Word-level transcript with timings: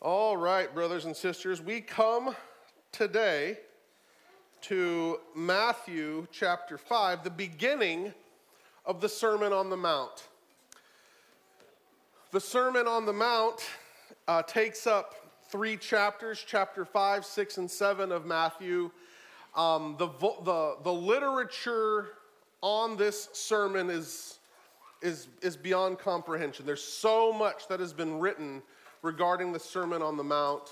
All 0.00 0.36
right, 0.36 0.72
brothers 0.72 1.06
and 1.06 1.16
sisters, 1.16 1.60
we 1.60 1.80
come 1.80 2.36
today 2.92 3.58
to 4.60 5.18
Matthew 5.34 6.28
chapter 6.30 6.78
5, 6.78 7.24
the 7.24 7.30
beginning 7.30 8.14
of 8.86 9.00
the 9.00 9.08
Sermon 9.08 9.52
on 9.52 9.70
the 9.70 9.76
Mount. 9.76 10.28
The 12.30 12.38
Sermon 12.38 12.86
on 12.86 13.06
the 13.06 13.12
Mount 13.12 13.68
uh, 14.28 14.42
takes 14.42 14.86
up 14.86 15.16
three 15.50 15.76
chapters 15.76 16.44
chapter 16.46 16.84
5, 16.84 17.24
6, 17.24 17.58
and 17.58 17.68
7 17.68 18.12
of 18.12 18.24
Matthew. 18.24 18.92
Um, 19.56 19.96
the, 19.98 20.06
the, 20.44 20.76
the 20.84 20.92
literature 20.92 22.10
on 22.60 22.96
this 22.96 23.30
sermon 23.32 23.90
is, 23.90 24.38
is, 25.02 25.26
is 25.42 25.56
beyond 25.56 25.98
comprehension. 25.98 26.64
There's 26.64 26.84
so 26.84 27.32
much 27.32 27.66
that 27.66 27.80
has 27.80 27.92
been 27.92 28.20
written 28.20 28.62
regarding 29.02 29.52
the 29.52 29.58
Sermon 29.58 30.02
on 30.02 30.16
the 30.16 30.24
Mount. 30.24 30.70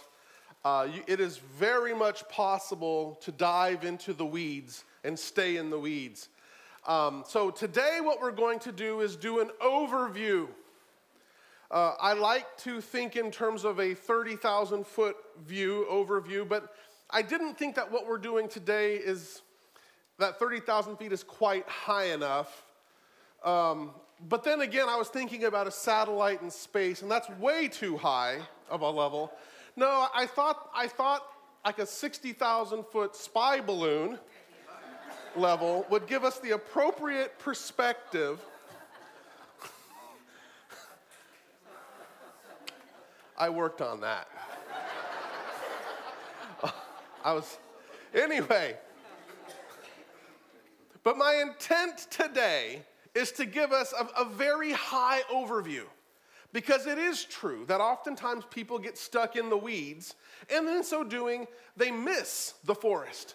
Uh, 0.65 0.89
you, 0.93 1.03
it 1.07 1.21
is 1.21 1.39
very 1.39 1.95
much 1.95 2.29
possible 2.29 3.19
to 3.23 3.30
dive 3.30 3.84
into 3.84 4.12
the 4.12 4.27
weeds 4.27 4.84
and 5.05 5.19
stay 5.19 5.57
in 5.57 5.71
the 5.71 5.79
weeds. 5.79 6.29
Um, 6.87 7.25
so, 7.27 7.51
today, 7.51 7.98
what 8.01 8.20
we're 8.20 8.31
going 8.33 8.59
to 8.61 8.73
do 8.73 9.01
is 9.01 9.17
do 9.17 9.41
an 9.41 9.51
overview. 9.62 10.48
Uh, 11.70 11.95
I 12.01 12.12
like 12.12 12.57
to 12.59 12.81
think 12.81 13.17
in 13.17 13.31
terms 13.31 13.65
of 13.65 13.81
a 13.81 13.95
30,000 13.95 14.87
foot 14.87 15.17
view, 15.45 15.87
overview, 15.91 16.48
but 16.48 16.75
I 17.11 17.23
didn't 17.23 17.59
think 17.59 17.75
that 17.75 17.91
what 17.91 18.06
we're 18.06 18.19
doing 18.19 18.48
today 18.48 18.97
is 18.97 19.43
that 20.19 20.39
30,000 20.39 20.97
feet 20.97 21.12
is 21.12 21.23
quite 21.23 21.69
high 21.69 22.06
enough. 22.06 22.65
Um, 23.45 23.91
but 24.29 24.45
then 24.45 24.61
again, 24.62 24.88
I 24.88 24.97
was 24.97 25.09
thinking 25.09 25.45
about 25.45 25.66
a 25.66 25.70
satellite 25.70 26.43
in 26.43 26.51
space, 26.51 27.02
and 27.02 27.11
that's 27.11 27.29
way 27.38 27.69
too 27.69 27.97
high 27.97 28.39
of 28.70 28.80
a 28.80 28.91
level. 28.91 29.33
No, 29.77 30.09
I 30.15 30.27
thought, 30.27 30.70
I 30.75 30.89
thought 30.89 31.23
like 31.65 31.79
a 31.79 31.87
60,000 31.87 32.84
foot 32.87 33.14
spy 33.14 33.61
balloon 33.61 34.19
level 35.37 35.87
would 35.91 36.06
give 36.06 36.25
us 36.25 36.39
the 36.39 36.53
appropriate 36.53 37.39
perspective. 37.39 38.41
I 43.39 43.50
worked 43.50 43.83
on 43.83 44.00
that. 44.00 44.28
I 47.22 47.33
was, 47.34 47.59
anyway. 48.14 48.77
But 51.03 51.19
my 51.19 51.34
intent 51.34 52.06
today 52.11 52.83
is 53.17 53.33
to 53.33 53.47
give 53.47 53.72
us 53.72 53.95
a, 53.98 54.22
a 54.22 54.25
very 54.25 54.72
high 54.72 55.22
overview. 55.33 55.84
Because 56.53 56.86
it 56.86 56.98
is 56.98 57.25
true 57.25 57.64
that 57.67 57.81
oftentimes 57.81 58.45
people 58.50 58.78
get 58.78 58.97
stuck 58.97 59.36
in 59.36 59.50
the 59.50 59.56
weeds, 59.56 60.14
and 60.48 60.69
in 60.69 60.84
so 60.84 61.03
doing, 61.03 61.47
they 61.77 61.91
miss 61.91 62.55
the 62.64 62.75
forest. 62.75 63.34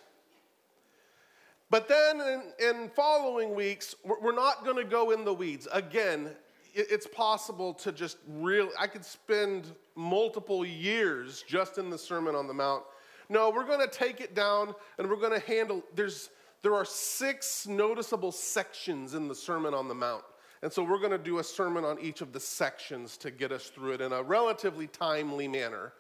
But 1.70 1.88
then 1.88 2.20
in, 2.20 2.42
in 2.60 2.90
following 2.90 3.54
weeks, 3.54 3.96
we're 4.04 4.36
not 4.36 4.64
to 4.78 4.84
go 4.84 5.12
in 5.12 5.24
the 5.24 5.34
weeds. 5.34 5.68
Again, 5.72 6.32
it's 6.74 7.08
possible 7.08 7.74
to 7.76 7.92
just 7.92 8.18
really, 8.28 8.72
I 8.80 8.88
could 8.88 9.06
spend 9.06 9.72
multiple 9.96 10.66
years 10.66 11.44
just 11.48 11.78
in 11.78 11.90
the 11.90 11.98
Sermon 11.98 12.36
on 12.36 12.48
the 12.48 12.54
Mount. 12.54 12.84
No, 13.30 13.50
we're 13.50 13.66
to 13.80 13.88
take 13.88 14.20
it 14.20 14.36
down 14.36 14.74
and 14.98 15.10
we're 15.10 15.16
to 15.40 15.48
handle, 15.48 15.84
there's, 15.96 16.30
there 16.64 16.76
are 16.76 16.86
six 16.86 17.68
noticeable 17.68 18.32
sections 18.32 19.14
in 19.14 19.28
the 19.28 19.36
Sermon 19.36 19.74
on 19.74 19.88
the 19.88 19.96
Mount. 19.96 20.24
And 20.64 20.72
so 20.72 20.84
we're 20.84 21.00
going 21.00 21.12
to 21.12 21.18
do 21.18 21.40
a 21.40 21.44
sermon 21.44 21.84
on 21.84 22.00
each 22.00 22.22
of 22.22 22.34
the 22.34 22.40
sections 22.40 23.18
to 23.18 23.32
get 23.32 23.52
us 23.52 23.70
through 23.70 23.94
it 23.94 24.02
in 24.02 24.14
a 24.14 24.22
relatively 24.22 24.88
timely 24.88 25.48
manner. 25.48 25.94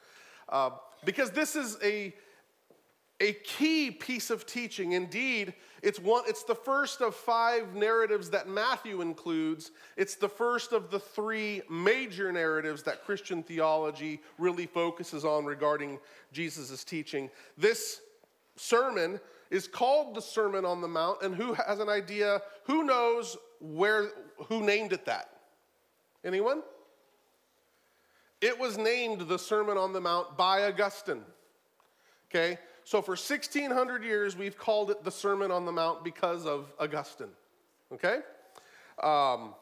Uh, 0.49 0.71
because 1.03 1.31
this 1.31 1.55
is 1.55 1.77
a, 1.83 2.13
a 3.19 3.33
key 3.33 3.89
piece 3.89 4.29
of 4.29 4.45
teaching. 4.45 4.91
Indeed, 4.91 5.55
it's, 5.81 5.99
one, 5.99 6.25
it's 6.27 6.43
the 6.43 6.53
first 6.53 7.01
of 7.01 7.15
five 7.15 7.73
narratives 7.73 8.29
that 8.29 8.47
Matthew 8.47 9.01
includes. 9.01 9.71
It's 9.97 10.13
the 10.13 10.29
first 10.29 10.73
of 10.73 10.91
the 10.91 10.99
three 10.99 11.63
major 11.67 12.31
narratives 12.31 12.83
that 12.83 13.03
Christian 13.03 13.41
theology 13.41 14.21
really 14.37 14.67
focuses 14.67 15.25
on 15.25 15.45
regarding 15.45 15.97
Jesus' 16.31 16.83
teaching. 16.83 17.31
This 17.57 18.01
sermon 18.57 19.19
is 19.51 19.67
called 19.67 20.15
the 20.15 20.21
Sermon 20.21 20.65
on 20.65 20.81
the 20.81 20.87
Mount, 20.87 21.21
and 21.21 21.35
who 21.35 21.53
has 21.53 21.79
an 21.79 21.89
idea? 21.89 22.41
Who 22.65 22.83
knows 22.85 23.37
where, 23.59 24.09
who 24.47 24.63
named 24.63 24.93
it 24.93 25.05
that? 25.05 25.29
Anyone? 26.23 26.63
It 28.39 28.57
was 28.57 28.77
named 28.77 29.27
the 29.27 29.37
Sermon 29.37 29.77
on 29.77 29.93
the 29.93 30.01
Mount 30.01 30.37
by 30.37 30.63
Augustine. 30.63 31.23
Okay? 32.29 32.57
So 32.85 33.01
for 33.01 33.11
1600 33.11 34.03
years, 34.03 34.37
we've 34.37 34.57
called 34.57 34.89
it 34.89 35.03
the 35.03 35.11
Sermon 35.11 35.51
on 35.51 35.65
the 35.65 35.71
Mount 35.71 36.03
because 36.03 36.45
of 36.45 36.73
Augustine. 36.79 37.27
Okay? 37.93 38.19
Um, 39.03 39.53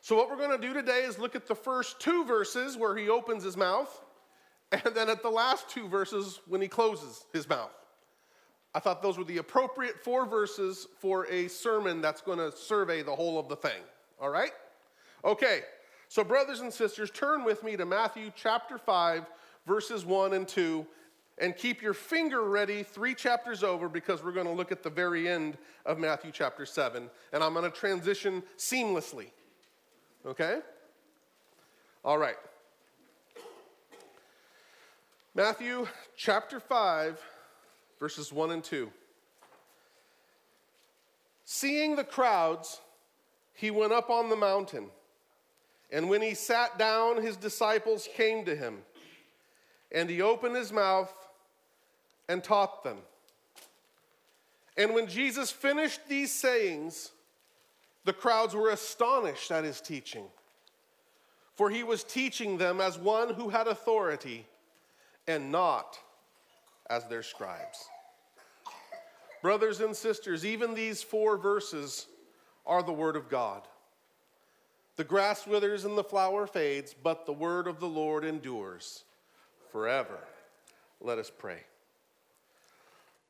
so 0.00 0.16
what 0.16 0.30
we're 0.30 0.36
going 0.36 0.58
to 0.58 0.66
do 0.66 0.72
today 0.72 1.02
is 1.02 1.18
look 1.18 1.36
at 1.36 1.46
the 1.46 1.54
first 1.54 2.00
two 2.00 2.24
verses 2.24 2.76
where 2.76 2.96
he 2.96 3.10
opens 3.10 3.44
his 3.44 3.56
mouth, 3.56 4.02
and 4.72 4.94
then 4.94 5.10
at 5.10 5.22
the 5.22 5.30
last 5.30 5.68
two 5.68 5.88
verses 5.88 6.40
when 6.46 6.62
he 6.62 6.68
closes 6.68 7.26
his 7.34 7.46
mouth. 7.48 7.70
I 8.74 8.78
thought 8.78 9.02
those 9.02 9.18
were 9.18 9.24
the 9.24 9.38
appropriate 9.38 9.98
four 9.98 10.26
verses 10.26 10.86
for 10.98 11.26
a 11.26 11.48
sermon 11.48 12.00
that's 12.00 12.20
going 12.20 12.38
to 12.38 12.56
survey 12.56 13.02
the 13.02 13.14
whole 13.14 13.38
of 13.38 13.48
the 13.48 13.56
thing. 13.56 13.82
All 14.20 14.30
right? 14.30 14.52
Okay, 15.24 15.62
so 16.08 16.22
brothers 16.22 16.60
and 16.60 16.72
sisters, 16.72 17.10
turn 17.10 17.44
with 17.44 17.64
me 17.64 17.76
to 17.76 17.84
Matthew 17.84 18.30
chapter 18.34 18.78
5, 18.78 19.26
verses 19.66 20.04
1 20.04 20.34
and 20.34 20.46
2, 20.46 20.86
and 21.38 21.56
keep 21.56 21.82
your 21.82 21.94
finger 21.94 22.42
ready 22.42 22.82
three 22.82 23.14
chapters 23.14 23.64
over 23.64 23.88
because 23.88 24.22
we're 24.22 24.32
going 24.32 24.46
to 24.46 24.52
look 24.52 24.70
at 24.70 24.82
the 24.82 24.90
very 24.90 25.28
end 25.28 25.58
of 25.84 25.98
Matthew 25.98 26.30
chapter 26.32 26.64
7, 26.64 27.10
and 27.32 27.42
I'm 27.42 27.54
going 27.54 27.70
to 27.70 27.76
transition 27.76 28.42
seamlessly. 28.56 29.26
Okay? 30.24 30.60
All 32.04 32.18
right. 32.18 32.36
Matthew 35.34 35.86
chapter 36.16 36.60
5 36.60 37.20
verses 38.00 38.32
1 38.32 38.50
and 38.50 38.64
2. 38.64 38.90
Seeing 41.44 41.96
the 41.96 42.04
crowds, 42.04 42.80
he 43.52 43.70
went 43.70 43.92
up 43.92 44.08
on 44.08 44.30
the 44.30 44.36
mountain. 44.36 44.86
And 45.92 46.08
when 46.08 46.22
he 46.22 46.34
sat 46.34 46.78
down, 46.78 47.22
his 47.22 47.36
disciples 47.36 48.08
came 48.14 48.44
to 48.46 48.56
him. 48.56 48.78
And 49.92 50.08
he 50.08 50.22
opened 50.22 50.56
his 50.56 50.72
mouth 50.72 51.12
and 52.28 52.42
taught 52.42 52.84
them. 52.84 52.98
And 54.76 54.94
when 54.94 55.08
Jesus 55.08 55.50
finished 55.50 56.00
these 56.08 56.32
sayings, 56.32 57.10
the 58.04 58.12
crowds 58.12 58.54
were 58.54 58.70
astonished 58.70 59.50
at 59.50 59.64
his 59.64 59.80
teaching. 59.80 60.24
For 61.54 61.68
he 61.68 61.82
was 61.82 62.04
teaching 62.04 62.56
them 62.56 62.80
as 62.80 62.98
one 62.98 63.34
who 63.34 63.50
had 63.50 63.66
authority 63.66 64.46
and 65.26 65.52
not 65.52 65.98
as 66.90 67.06
their 67.06 67.22
scribes. 67.22 67.88
Brothers 69.40 69.80
and 69.80 69.96
sisters, 69.96 70.44
even 70.44 70.74
these 70.74 71.02
four 71.02 71.38
verses 71.38 72.06
are 72.66 72.82
the 72.82 72.92
Word 72.92 73.16
of 73.16 73.30
God. 73.30 73.62
The 74.96 75.04
grass 75.04 75.46
withers 75.46 75.86
and 75.86 75.96
the 75.96 76.04
flower 76.04 76.46
fades, 76.46 76.94
but 77.02 77.24
the 77.24 77.32
Word 77.32 77.66
of 77.66 77.80
the 77.80 77.88
Lord 77.88 78.24
endures 78.24 79.04
forever. 79.72 80.18
Let 81.00 81.18
us 81.18 81.30
pray. 81.34 81.62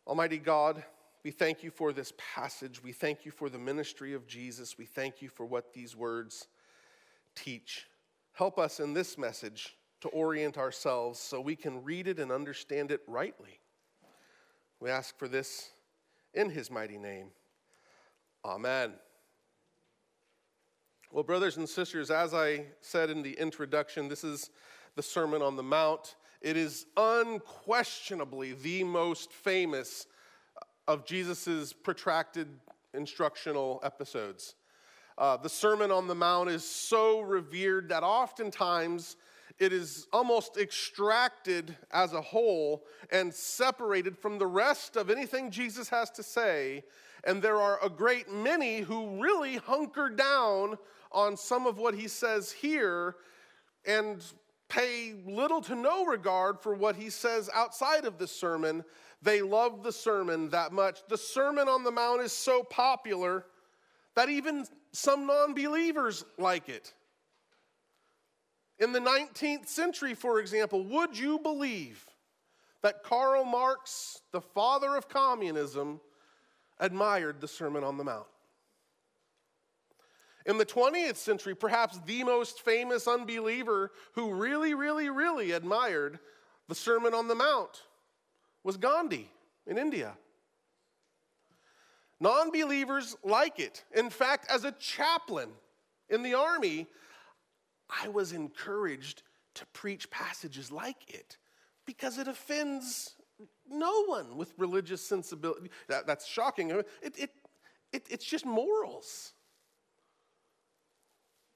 Almighty 0.05 0.39
God, 0.39 0.83
we 1.23 1.31
thank 1.31 1.63
you 1.63 1.71
for 1.71 1.93
this 1.93 2.13
passage. 2.35 2.83
We 2.83 2.91
thank 2.91 3.25
you 3.25 3.31
for 3.31 3.49
the 3.49 3.59
ministry 3.59 4.15
of 4.15 4.27
Jesus. 4.27 4.79
We 4.79 4.87
thank 4.87 5.23
you 5.23 5.29
for 5.29 5.47
what 5.47 5.73
these 5.73 5.95
words 5.95 6.49
teach. 7.37 7.87
Help 8.33 8.59
us 8.59 8.81
in 8.81 8.95
this 8.95 9.17
message 9.17 9.77
to 10.01 10.09
orient 10.09 10.59
ourselves 10.59 11.21
so 11.21 11.41
we 11.41 11.55
can 11.55 11.85
read 11.85 12.09
it 12.09 12.19
and 12.19 12.33
understand 12.33 12.91
it 12.91 13.03
rightly. 13.07 13.60
We 14.81 14.89
ask 14.89 15.19
for 15.19 15.29
this 15.29 15.69
in 16.33 16.49
his 16.49 16.71
mighty 16.71 16.97
name. 16.97 17.29
Amen. 18.47 18.95
Well, 21.13 21.23
brothers 21.23 21.59
and 21.59 21.69
sisters, 21.69 22.11
as 22.11 22.33
I 22.33 22.65
said 22.81 23.11
in 23.11 23.23
the 23.23 23.33
introduction, 23.33 24.09
this 24.09 24.25
is 24.25 24.49
the 24.97 25.03
Sermon 25.03 25.43
on 25.43 25.57
the 25.57 25.63
Mount. 25.63 26.17
It 26.41 26.57
is 26.57 26.87
unquestionably 26.97 28.55
the 28.55 28.85
most 28.85 29.33
famous 29.33 30.07
of 30.89 31.05
Jesus' 31.05 31.75
protracted 31.75 32.49
instructional 32.95 33.81
episodes. 33.83 34.55
Uh, 35.19 35.37
the 35.37 35.51
Sermon 35.51 35.91
on 35.91 36.07
the 36.07 36.15
Mount 36.15 36.49
is 36.49 36.65
so 36.65 37.21
revered 37.21 37.91
that 37.91 38.03
oftentimes 38.03 39.17
it 39.61 39.75
is 39.75 40.09
almost 40.11 40.57
extracted 40.57 41.77
as 41.93 42.15
a 42.15 42.21
whole 42.21 42.87
and 43.13 43.33
separated 43.33 44.17
from 44.17 44.39
the 44.39 44.47
rest 44.47 44.97
of 44.97 45.11
anything 45.11 45.51
Jesus 45.51 45.91
has 45.91 46.11
to 46.13 46.23
say. 46.23 46.83
And 47.25 47.43
there 47.43 47.61
are 47.61 47.79
a 47.85 47.91
great 47.91 48.33
many 48.33 48.81
who 48.81 49.23
really 49.23 49.59
hunker 49.59 50.09
down 50.09 50.79
on 51.13 51.37
some 51.37 51.67
of 51.67 51.79
what 51.79 51.95
he 51.95 52.09
says 52.09 52.51
here 52.51 53.17
and 53.87 54.25
pay 54.71 55.15
little 55.27 55.61
to 55.61 55.75
no 55.75 56.07
regard 56.07 56.59
for 56.61 56.75
what 56.75 56.97
he 56.97 57.11
says 57.11 57.51
outside 57.53 58.07
of 58.07 58.17
the 58.17 58.27
sermon. 58.27 58.83
They 59.21 59.43
love 59.43 59.83
the 59.83 59.93
sermon 59.93 60.49
that 60.51 60.73
much. 60.73 61.01
The 61.09 61.19
Sermon 61.19 61.69
on 61.69 61.85
the 61.85 61.91
Mount 61.91 62.23
is 62.23 62.33
so 62.33 62.63
popular 62.63 63.45
that 64.17 64.31
even 64.31 64.65
some 64.93 65.27
non 65.27 65.53
believers 65.53 66.25
like 66.39 66.71
it. 66.71 66.95
In 68.81 68.93
the 68.93 68.99
19th 68.99 69.69
century, 69.69 70.15
for 70.15 70.41
example, 70.41 70.83
would 70.85 71.17
you 71.17 71.39
believe 71.39 72.09
that 72.83 73.03
Karl 73.03 73.45
Marx, 73.45 74.23
the 74.33 74.41
father 74.41 74.97
of 74.97 75.07
communism, 75.07 76.01
admired 76.79 77.43
the 77.43 77.49
Sermon 77.49 77.85
on 77.85 77.99
the 77.99 78.05
Mount? 78.05 78.27
In 80.47 80.57
the 80.57 80.65
20th 80.65 81.17
century, 81.17 81.55
perhaps 81.55 82.01
the 82.07 82.25
most 82.25 82.63
famous 82.63 83.07
unbeliever 83.07 83.93
who 84.15 84.33
really, 84.33 84.73
really, 84.73 85.11
really 85.11 85.53
admired 85.53 86.19
the 86.67 86.75
Sermon 86.75 87.13
on 87.13 87.29
the 87.29 87.35
Mount 87.35 87.83
was 88.65 88.79
Gandhi 88.79 89.31
in 89.67 89.77
India. 89.77 90.17
Non 92.19 92.51
believers 92.51 93.17
like 93.23 93.59
it. 93.59 93.85
In 93.95 94.09
fact, 94.09 94.47
as 94.51 94.65
a 94.65 94.73
chaplain 94.73 95.51
in 96.09 96.23
the 96.23 96.35
army, 96.35 96.87
I 98.03 98.09
was 98.09 98.33
encouraged 98.33 99.23
to 99.55 99.67
preach 99.67 100.11
passages 100.11 100.71
like 100.71 101.09
it 101.09 101.37
because 101.87 102.19
it 102.19 102.29
offends 102.29 103.15
no 103.69 104.05
one 104.05 104.37
with 104.37 104.53
religious 104.59 105.05
sensibility. 105.07 105.71
That, 105.89 106.07
that's 106.07 106.27
shocking. 106.27 106.71
It, 106.71 106.87
it, 107.03 107.31
it, 107.93 108.07
it's 108.11 108.25
just 108.25 108.47
morals. 108.47 109.33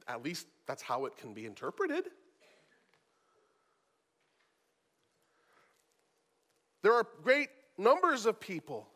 At 0.09 0.23
least 0.23 0.47
that's 0.67 0.83
how 0.83 1.07
it 1.07 1.17
can 1.17 1.35
be 1.35 1.47
interpreted. 1.47 2.05
There 6.83 6.93
are 6.93 7.07
great 7.23 7.49
numbers 7.79 8.27
of 8.27 8.39
people 8.39 8.89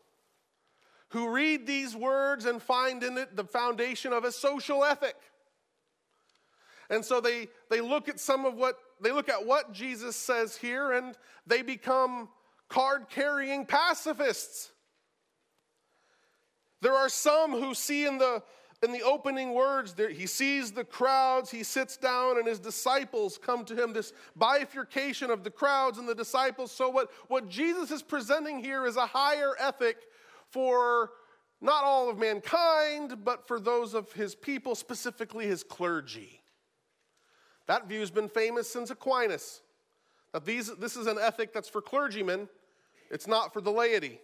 who 1.09 1.29
read 1.29 1.65
these 1.65 1.95
words 1.95 2.45
and 2.45 2.61
find 2.61 3.03
in 3.03 3.17
it 3.17 3.35
the 3.35 3.43
foundation 3.43 4.13
of 4.13 4.23
a 4.23 4.31
social 4.31 4.85
ethic. 4.85 5.15
And 6.89 7.03
so 7.05 7.21
they, 7.21 7.47
they 7.69 7.81
look 7.81 8.09
at 8.09 8.19
some 8.19 8.45
of 8.45 8.55
what 8.55 8.77
they 9.01 9.11
look 9.11 9.29
at 9.29 9.45
what 9.45 9.71
Jesus 9.71 10.15
says 10.15 10.57
here 10.57 10.91
and 10.91 11.15
they 11.47 11.61
become 11.61 12.27
card 12.67 13.07
carrying 13.09 13.65
pacifists. 13.65 14.71
There 16.81 16.93
are 16.93 17.09
some 17.09 17.51
who 17.51 17.73
see 17.73 18.05
in 18.05 18.17
the 18.17 18.43
in 18.81 18.93
the 18.93 19.01
opening 19.01 19.53
words, 19.53 19.93
there, 19.93 20.09
he 20.09 20.25
sees 20.25 20.71
the 20.71 20.85
crowds, 20.85 21.51
he 21.51 21.63
sits 21.63 21.97
down, 21.97 22.37
and 22.37 22.47
his 22.47 22.59
disciples 22.59 23.37
come 23.37 23.65
to 23.65 23.75
him. 23.75 23.91
This 23.91 24.13
bifurcation 24.37 25.29
of 25.29 25.43
the 25.43 25.51
crowds 25.51 25.97
and 25.97 26.07
the 26.07 26.15
disciples. 26.15 26.71
So, 26.71 26.87
what, 26.87 27.11
what 27.27 27.49
Jesus 27.49 27.91
is 27.91 28.01
presenting 28.01 28.63
here 28.63 28.85
is 28.85 28.95
a 28.95 29.05
higher 29.05 29.51
ethic 29.59 29.97
for 30.49 31.11
not 31.59 31.83
all 31.83 32.09
of 32.09 32.17
mankind, 32.17 33.25
but 33.25 33.45
for 33.47 33.59
those 33.59 33.93
of 33.93 34.13
his 34.13 34.33
people, 34.33 34.75
specifically 34.75 35.45
his 35.45 35.61
clergy. 35.61 36.38
That 37.69 37.87
view 37.87 37.99
has 37.99 38.09
been 38.09 38.29
famous 38.29 38.67
since 38.67 38.89
Aquinas. 38.89 39.61
That 40.33 40.43
these, 40.43 40.75
this 40.77 40.97
is 40.97 41.05
an 41.05 41.19
ethic 41.19 41.53
that's 41.53 41.69
for 41.69 41.83
clergymen, 41.83 42.49
it's 43.11 43.27
not 43.27 43.53
for 43.53 43.61
the 43.61 43.69
laity. 43.69 44.19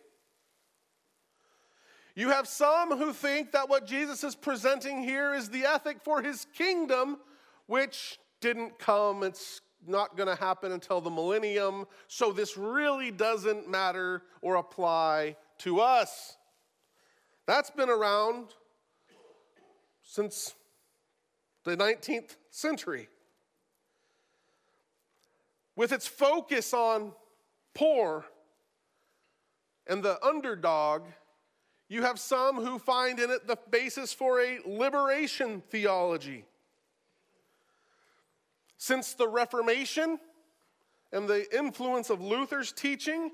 You 2.16 2.30
have 2.30 2.48
some 2.48 2.98
who 2.98 3.14
think 3.14 3.52
that 3.52 3.70
what 3.70 3.86
Jesus 3.86 4.24
is 4.24 4.34
presenting 4.34 5.04
here 5.04 5.36
is 5.36 5.48
the 5.50 5.64
ethic 5.64 5.98
for 6.04 6.24
his 6.24 6.48
kingdom, 6.56 7.20
which 7.68 8.18
didn't 8.42 8.80
come. 8.80 9.22
It's 9.22 9.62
not 9.86 10.18
going 10.18 10.30
to 10.30 10.44
happen 10.44 10.72
until 10.72 11.00
the 11.00 11.12
millennium. 11.12 11.86
So 12.08 12.32
this 12.32 12.58
really 12.58 13.12
doesn't 13.12 13.70
matter 13.70 14.24
or 14.42 14.56
apply 14.56 15.36
to 15.60 15.82
us. 15.82 16.38
That's 17.46 17.70
been 17.70 17.92
around 17.92 18.56
since 20.02 20.56
the 21.64 21.78
19th 21.78 22.38
century. 22.50 23.08
With 25.76 25.92
its 25.92 26.08
focus 26.08 26.74
on 26.74 27.14
poor 27.74 28.26
and 29.88 30.04
the 30.04 30.24
underdog 30.26 31.04
you 31.88 32.02
have 32.02 32.20
some 32.20 32.56
who 32.56 32.80
find 32.80 33.20
in 33.20 33.30
it 33.30 33.48
the 33.48 33.58
basis 33.70 34.12
for 34.12 34.42
a 34.42 34.60
liberation 34.66 35.62
theology. 35.70 36.46
Since 38.78 39.14
the 39.14 39.28
Reformation 39.28 40.20
and 41.12 41.28
the 41.28 41.46
influence 41.58 42.10
of 42.10 42.22
Luther's 42.22 42.72
teaching, 42.72 43.32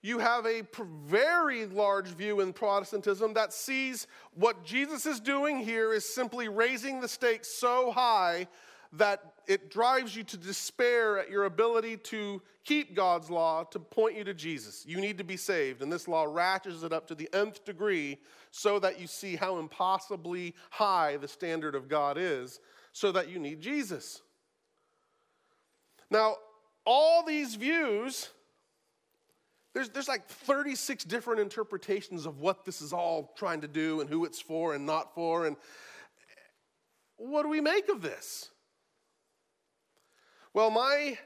you 0.00 0.18
have 0.18 0.46
a 0.46 0.62
very 1.06 1.66
large 1.66 2.08
view 2.08 2.40
in 2.40 2.52
Protestantism 2.52 3.34
that 3.34 3.52
sees 3.52 4.06
what 4.34 4.64
Jesus 4.64 5.06
is 5.06 5.20
doing 5.20 5.58
here 5.58 5.92
is 5.92 6.04
simply 6.04 6.48
raising 6.48 7.00
the 7.00 7.08
stakes 7.08 7.48
so 7.48 7.92
high 7.92 8.48
that 8.94 9.31
it 9.46 9.70
drives 9.70 10.14
you 10.14 10.22
to 10.24 10.36
despair 10.36 11.18
at 11.18 11.30
your 11.30 11.44
ability 11.44 11.96
to 11.96 12.42
keep 12.64 12.94
God's 12.94 13.30
law 13.30 13.64
to 13.64 13.78
point 13.78 14.16
you 14.16 14.24
to 14.24 14.34
Jesus. 14.34 14.84
You 14.86 15.00
need 15.00 15.18
to 15.18 15.24
be 15.24 15.36
saved. 15.36 15.82
And 15.82 15.92
this 15.92 16.08
law 16.08 16.24
ratchets 16.24 16.82
it 16.82 16.92
up 16.92 17.08
to 17.08 17.14
the 17.14 17.28
nth 17.32 17.64
degree 17.64 18.18
so 18.50 18.78
that 18.78 19.00
you 19.00 19.06
see 19.06 19.36
how 19.36 19.58
impossibly 19.58 20.54
high 20.70 21.16
the 21.16 21.28
standard 21.28 21.74
of 21.74 21.88
God 21.88 22.16
is, 22.18 22.60
so 22.92 23.10
that 23.12 23.28
you 23.28 23.38
need 23.38 23.60
Jesus. 23.60 24.22
Now, 26.10 26.36
all 26.84 27.24
these 27.24 27.54
views, 27.54 28.28
there's, 29.72 29.88
there's 29.88 30.08
like 30.08 30.28
36 30.28 31.04
different 31.04 31.40
interpretations 31.40 32.26
of 32.26 32.40
what 32.40 32.64
this 32.64 32.82
is 32.82 32.92
all 32.92 33.32
trying 33.36 33.62
to 33.62 33.68
do 33.68 34.00
and 34.00 34.10
who 34.10 34.24
it's 34.24 34.40
for 34.40 34.74
and 34.74 34.84
not 34.84 35.14
for. 35.14 35.46
And 35.46 35.56
what 37.16 37.42
do 37.42 37.48
we 37.48 37.60
make 37.60 37.88
of 37.88 38.02
this? 38.02 38.50
Well, 40.54 40.70
my, 40.70 41.16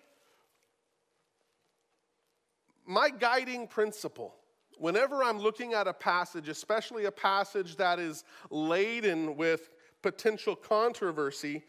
my 2.87 3.11
guiding 3.11 3.67
principle, 3.67 4.37
whenever 4.78 5.25
I'm 5.25 5.40
looking 5.40 5.75
at 5.75 5.88
a 5.88 5.93
passage, 5.93 6.49
especially 6.49 7.06
a 7.06 7.11
passage 7.11 7.76
that 7.76 7.99
is 7.99 8.23
laden 8.50 9.37
with 9.37 9.70
potential 10.00 10.55
controversy, 10.55 11.64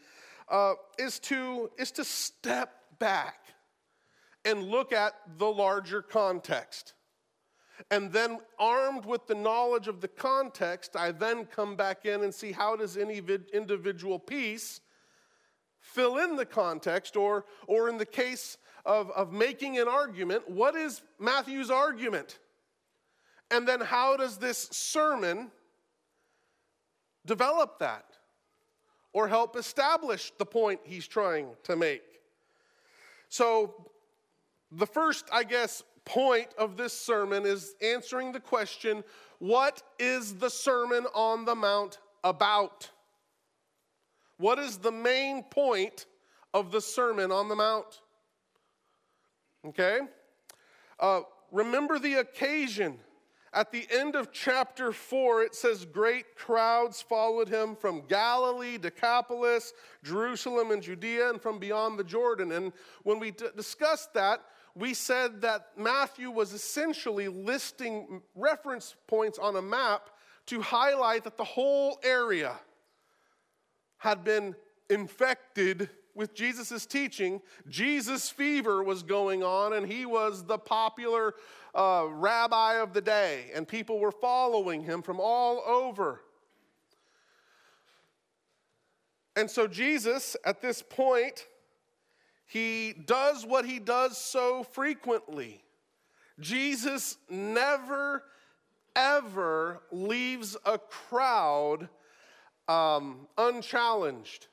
uh, 0.48 0.74
is, 0.98 1.18
to, 1.20 1.70
is 1.78 1.90
to 1.92 2.04
step 2.04 2.74
back 3.00 3.40
and 4.44 4.62
look 4.62 4.92
at 4.92 5.14
the 5.38 5.46
larger 5.46 6.00
context. 6.00 6.94
And 7.90 8.12
then, 8.12 8.38
armed 8.58 9.04
with 9.04 9.26
the 9.26 9.34
knowledge 9.34 9.88
of 9.88 10.00
the 10.00 10.08
context, 10.08 10.96
I 10.96 11.12
then 11.12 11.44
come 11.44 11.76
back 11.76 12.06
in 12.06 12.22
and 12.22 12.34
see 12.34 12.52
how 12.52 12.76
does 12.76 12.96
any 12.96 13.20
individual 13.52 14.18
piece 14.18 14.80
fill 15.98 16.18
in 16.18 16.36
the 16.36 16.46
context, 16.46 17.16
or, 17.16 17.44
or 17.66 17.88
in 17.88 17.98
the 17.98 18.06
case 18.06 18.56
of, 18.86 19.10
of 19.10 19.32
making 19.32 19.78
an 19.78 19.88
argument, 19.88 20.48
what 20.48 20.76
is 20.76 21.02
Matthew's 21.18 21.72
argument? 21.72 22.38
And 23.50 23.66
then 23.66 23.80
how 23.80 24.16
does 24.16 24.38
this 24.38 24.68
sermon 24.70 25.50
develop 27.26 27.80
that 27.80 28.04
or 29.12 29.26
help 29.26 29.56
establish 29.56 30.30
the 30.38 30.46
point 30.46 30.78
he's 30.84 31.08
trying 31.08 31.48
to 31.64 31.74
make? 31.74 32.04
So, 33.28 33.90
the 34.70 34.86
first, 34.86 35.24
I 35.32 35.42
guess, 35.42 35.82
point 36.04 36.48
of 36.56 36.76
this 36.76 36.92
sermon 36.92 37.44
is 37.44 37.74
answering 37.82 38.30
the 38.30 38.40
question 38.40 39.02
what 39.40 39.82
is 39.98 40.34
the 40.34 40.48
Sermon 40.48 41.06
on 41.12 41.44
the 41.44 41.56
Mount 41.56 41.98
about? 42.22 42.88
What 44.38 44.58
is 44.58 44.78
the 44.78 44.92
main 44.92 45.42
point 45.42 46.06
of 46.54 46.70
the 46.70 46.80
Sermon 46.80 47.30
on 47.32 47.48
the 47.48 47.56
Mount? 47.56 48.00
Okay? 49.66 50.00
Uh, 50.98 51.20
remember 51.50 51.98
the 51.98 52.14
occasion. 52.14 52.98
At 53.52 53.72
the 53.72 53.86
end 53.90 54.14
of 54.14 54.30
chapter 54.30 54.92
4, 54.92 55.42
it 55.42 55.54
says, 55.54 55.84
Great 55.84 56.36
crowds 56.36 57.02
followed 57.02 57.48
him 57.48 57.74
from 57.74 58.06
Galilee, 58.06 58.78
Decapolis, 58.78 59.72
Jerusalem, 60.04 60.70
and 60.70 60.82
Judea, 60.82 61.30
and 61.30 61.40
from 61.40 61.58
beyond 61.58 61.98
the 61.98 62.04
Jordan. 62.04 62.52
And 62.52 62.72
when 63.04 63.18
we 63.18 63.30
d- 63.30 63.46
discussed 63.56 64.12
that, 64.14 64.42
we 64.74 64.94
said 64.94 65.40
that 65.40 65.70
Matthew 65.76 66.30
was 66.30 66.52
essentially 66.52 67.26
listing 67.26 68.22
reference 68.34 68.94
points 69.06 69.38
on 69.38 69.56
a 69.56 69.62
map 69.62 70.10
to 70.46 70.60
highlight 70.60 71.24
that 71.24 71.36
the 71.36 71.44
whole 71.44 71.98
area 72.04 72.54
had 73.98 74.24
been 74.24 74.54
infected 74.88 75.90
with 76.14 76.34
Jesus' 76.34 76.84
teaching. 76.86 77.40
Jesus' 77.68 78.28
fever 78.28 78.82
was 78.82 79.02
going 79.02 79.42
on, 79.42 79.72
and 79.72 79.86
he 79.86 80.04
was 80.04 80.44
the 80.44 80.58
popular 80.58 81.34
uh, 81.74 82.06
rabbi 82.10 82.74
of 82.80 82.92
the 82.92 83.00
day, 83.00 83.50
and 83.54 83.68
people 83.68 84.00
were 84.00 84.10
following 84.10 84.82
him 84.82 85.02
from 85.02 85.20
all 85.20 85.62
over. 85.66 86.22
And 89.36 89.48
so, 89.48 89.68
Jesus, 89.68 90.36
at 90.44 90.60
this 90.60 90.82
point, 90.82 91.46
he 92.46 92.92
does 92.92 93.46
what 93.46 93.64
he 93.64 93.78
does 93.78 94.18
so 94.18 94.64
frequently. 94.64 95.62
Jesus 96.40 97.16
never, 97.30 98.24
ever 98.96 99.82
leaves 99.92 100.56
a 100.64 100.78
crowd 100.78 101.88
um, 102.68 103.26
unchallenged. 103.36 104.46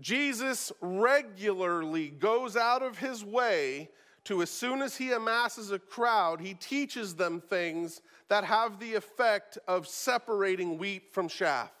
Jesus 0.00 0.72
regularly 0.80 2.08
goes 2.08 2.56
out 2.56 2.82
of 2.82 2.98
his 2.98 3.24
way 3.24 3.88
to, 4.24 4.42
as 4.42 4.50
soon 4.50 4.82
as 4.82 4.96
he 4.96 5.12
amasses 5.12 5.70
a 5.70 5.78
crowd, 5.78 6.40
he 6.40 6.54
teaches 6.54 7.14
them 7.14 7.40
things 7.40 8.00
that 8.28 8.44
have 8.44 8.78
the 8.78 8.94
effect 8.94 9.58
of 9.68 9.86
separating 9.86 10.78
wheat 10.78 11.12
from 11.12 11.28
chaff. 11.28 11.72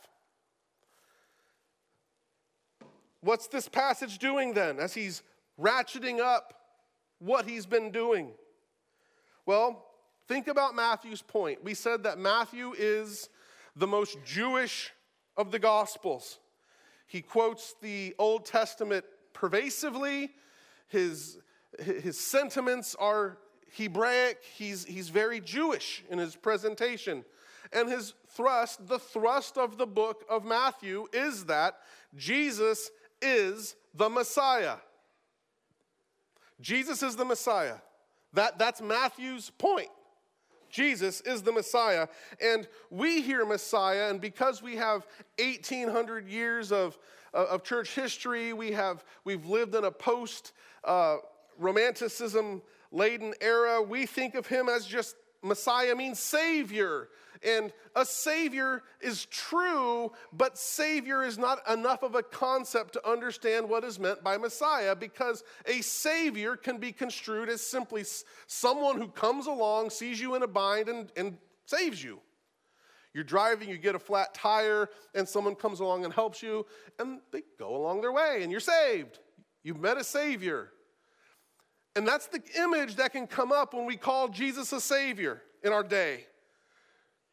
What's 3.20 3.46
this 3.46 3.68
passage 3.68 4.18
doing 4.18 4.52
then 4.52 4.78
as 4.78 4.94
he's 4.94 5.22
ratcheting 5.60 6.20
up 6.20 6.54
what 7.20 7.48
he's 7.48 7.66
been 7.66 7.90
doing? 7.90 8.32
Well, 9.46 9.84
think 10.26 10.48
about 10.48 10.74
Matthew's 10.74 11.22
point. 11.22 11.62
We 11.62 11.74
said 11.74 12.02
that 12.02 12.18
Matthew 12.18 12.74
is 12.76 13.28
the 13.76 13.86
most 13.86 14.18
Jewish 14.24 14.92
of 15.36 15.50
the 15.50 15.58
Gospels. 15.58 16.38
He 17.06 17.20
quotes 17.20 17.74
the 17.80 18.14
Old 18.18 18.44
Testament 18.44 19.04
pervasively. 19.32 20.30
His, 20.88 21.38
his 21.78 22.18
sentiments 22.18 22.94
are 22.98 23.38
Hebraic. 23.76 24.38
He's, 24.54 24.84
he's 24.84 25.08
very 25.08 25.40
Jewish 25.40 26.04
in 26.10 26.18
his 26.18 26.36
presentation. 26.36 27.24
And 27.72 27.88
his 27.88 28.14
thrust, 28.28 28.86
the 28.86 28.98
thrust 28.98 29.56
of 29.56 29.78
the 29.78 29.86
book 29.86 30.24
of 30.28 30.44
Matthew, 30.44 31.06
is 31.12 31.46
that 31.46 31.76
Jesus 32.14 32.90
is 33.20 33.74
the 33.94 34.10
Messiah. 34.10 34.76
Jesus 36.60 37.02
is 37.02 37.16
the 37.16 37.24
Messiah. 37.24 37.76
That, 38.34 38.58
that's 38.58 38.80
Matthew's 38.80 39.50
point. 39.50 39.88
Jesus 40.72 41.20
is 41.20 41.42
the 41.42 41.52
Messiah. 41.52 42.08
And 42.40 42.66
we 42.90 43.22
hear 43.22 43.44
Messiah, 43.46 44.10
and 44.10 44.20
because 44.20 44.62
we 44.62 44.74
have 44.76 45.06
1,800 45.38 46.26
years 46.26 46.72
of, 46.72 46.98
uh, 47.32 47.44
of 47.50 47.62
church 47.62 47.94
history, 47.94 48.52
we 48.52 48.72
have, 48.72 49.04
we've 49.24 49.46
lived 49.46 49.76
in 49.76 49.84
a 49.84 49.90
post 49.90 50.52
uh, 50.82 51.18
romanticism 51.58 52.62
laden 52.90 53.34
era, 53.40 53.80
we 53.80 54.06
think 54.06 54.34
of 54.34 54.46
him 54.46 54.68
as 54.68 54.86
just 54.86 55.16
Messiah 55.42 55.94
means 55.94 56.18
Savior. 56.18 57.08
And 57.44 57.72
a 57.96 58.04
Savior 58.04 58.82
is 59.00 59.26
true, 59.26 60.12
but 60.32 60.56
Savior 60.56 61.24
is 61.24 61.38
not 61.38 61.58
enough 61.68 62.02
of 62.02 62.14
a 62.14 62.22
concept 62.22 62.92
to 62.92 63.08
understand 63.08 63.68
what 63.68 63.82
is 63.84 63.98
meant 63.98 64.22
by 64.22 64.36
Messiah 64.36 64.94
because 64.94 65.42
a 65.66 65.80
Savior 65.80 66.56
can 66.56 66.78
be 66.78 66.92
construed 66.92 67.48
as 67.48 67.60
simply 67.60 68.04
someone 68.46 68.96
who 69.00 69.08
comes 69.08 69.46
along, 69.46 69.90
sees 69.90 70.20
you 70.20 70.34
in 70.36 70.42
a 70.42 70.46
bind, 70.46 70.88
and, 70.88 71.10
and 71.16 71.36
saves 71.66 72.02
you. 72.02 72.20
You're 73.14 73.24
driving, 73.24 73.68
you 73.68 73.76
get 73.76 73.94
a 73.94 73.98
flat 73.98 74.34
tire, 74.34 74.88
and 75.14 75.28
someone 75.28 75.54
comes 75.54 75.80
along 75.80 76.04
and 76.04 76.14
helps 76.14 76.42
you, 76.42 76.64
and 76.98 77.20
they 77.30 77.42
go 77.58 77.76
along 77.76 78.00
their 78.00 78.12
way, 78.12 78.42
and 78.42 78.50
you're 78.50 78.60
saved. 78.60 79.18
You've 79.62 79.80
met 79.80 79.98
a 79.98 80.04
Savior. 80.04 80.70
And 81.94 82.06
that's 82.06 82.26
the 82.26 82.42
image 82.56 82.96
that 82.96 83.12
can 83.12 83.26
come 83.26 83.52
up 83.52 83.74
when 83.74 83.84
we 83.84 83.96
call 83.96 84.28
Jesus 84.28 84.72
a 84.72 84.80
Savior 84.80 85.42
in 85.62 85.72
our 85.72 85.82
day. 85.82 86.26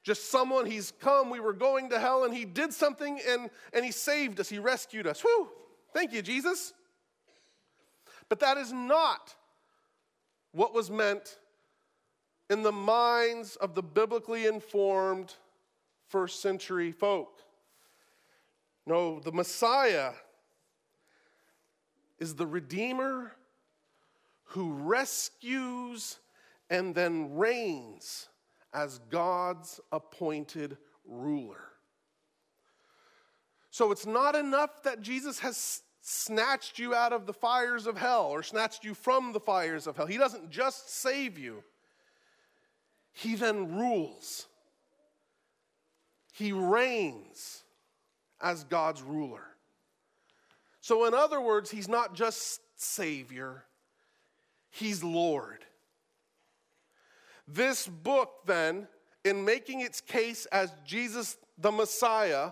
Just 0.10 0.32
someone, 0.32 0.66
he's 0.66 0.89
come, 0.89 1.30
we 1.30 1.39
were 1.39 1.54
going 1.54 1.92
to 1.92 2.00
hell, 2.00 2.24
and 2.24 2.34
he 2.34 2.44
did 2.44 2.74
something 2.74 3.22
and, 3.30 3.51
and 3.74 3.86
he 3.86 3.92
saved 3.92 4.39
us, 4.39 4.50
he 4.50 4.58
rescued 4.58 5.06
us. 5.06 5.22
Whew, 5.22 5.50
thank 5.94 6.12
you, 6.13 6.24
Jesus. 6.24 6.74
But 8.28 8.39
that 8.39 8.58
is 8.58 8.74
not 8.74 9.36
what 10.51 10.74
was 10.74 10.89
meant 10.89 11.38
in 12.50 12.63
the 12.63 12.72
minds 12.72 13.56
of 13.58 13.75
the 13.75 13.84
biblically 13.84 14.48
informed 14.48 15.36
first 16.08 16.42
century 16.42 16.92
folk. 16.92 17.44
No, 18.88 19.20
the 19.20 19.32
Messiah 19.32 20.13
is 22.18 22.34
the 22.34 22.48
Redeemer 22.48 23.34
who 24.46 24.74
rescues 24.74 26.18
and 26.68 26.96
then 26.96 27.36
reigns 27.36 28.29
as 28.74 29.00
God's 29.10 29.80
appointed 29.92 30.78
ruler. 31.06 31.70
So 33.72 33.92
it's 33.92 34.06
not 34.06 34.36
enough 34.36 34.84
that 34.84 35.02
Jesus 35.02 35.40
has 35.40 35.82
snatched 36.02 36.80
you 36.80 36.96
out 36.96 37.14
of 37.14 37.26
the 37.26 37.34
fires 37.34 37.86
of 37.86 37.98
hell 37.98 38.28
or 38.28 38.42
snatched 38.42 38.84
you 38.84 38.94
from 38.94 39.32
the 39.32 39.40
fires 39.40 39.86
of 39.86 39.96
hell. 39.96 40.06
He 40.06 40.18
doesn't 40.18 40.50
just 40.50 40.90
save 40.90 41.38
you, 41.38 41.64
He 43.14 43.36
then 43.36 43.76
rules. 43.76 44.48
He 46.34 46.52
reigns 46.54 47.64
as 48.42 48.64
God's 48.64 49.02
ruler. 49.02 49.44
So, 50.80 51.06
in 51.06 51.14
other 51.14 51.42
words, 51.42 51.70
He's 51.70 51.90
not 51.90 52.16
just 52.16 52.62
Savior, 52.78 53.66
He's 54.70 55.04
Lord. 55.04 55.66
This 57.51 57.88
book, 57.88 58.46
then, 58.46 58.88
in 59.25 59.44
making 59.44 59.82
its 59.82 60.01
case 60.01 60.46
as 60.48 60.72
Jesus 60.86 61.38
the 61.58 61.72
Messiah, 61.72 62.51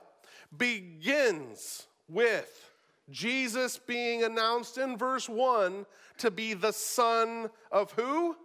begins 0.55 1.85
with 2.09 2.71
Jesus 3.09 3.77
being 3.77 4.23
announced 4.23 4.77
in 4.77 4.97
verse 4.97 5.29
1 5.29 5.85
to 6.17 6.31
be 6.31 6.55
the 6.55 6.73
son 6.73 7.49
of 7.71 7.91
who? 7.91 8.35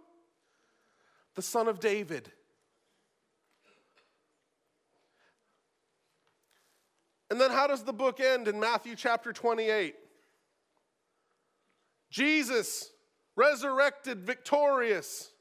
The 1.33 1.41
son 1.41 1.67
of 1.67 1.79
David. 1.79 2.31
And 7.31 7.41
then 7.41 7.49
how 7.49 7.65
does 7.65 7.83
the 7.83 7.93
book 7.93 8.19
end 8.19 8.47
in 8.47 8.59
Matthew 8.59 8.95
chapter 8.95 9.33
28? 9.33 9.95
Jesus 12.11 12.91
resurrected, 13.35 14.19
victorious, 14.19 15.32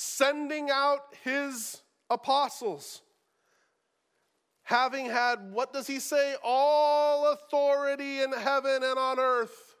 sending 0.00 0.70
out 0.70 1.00
his 1.24 1.82
apostles. 2.08 3.02
Having 4.62 5.06
had, 5.06 5.52
what 5.52 5.74
does 5.74 5.86
he 5.86 6.00
say? 6.00 6.36
All 6.42 7.32
authority 7.32 8.22
in 8.22 8.32
heaven 8.32 8.82
and 8.82 8.98
on 8.98 9.18
earth 9.18 9.76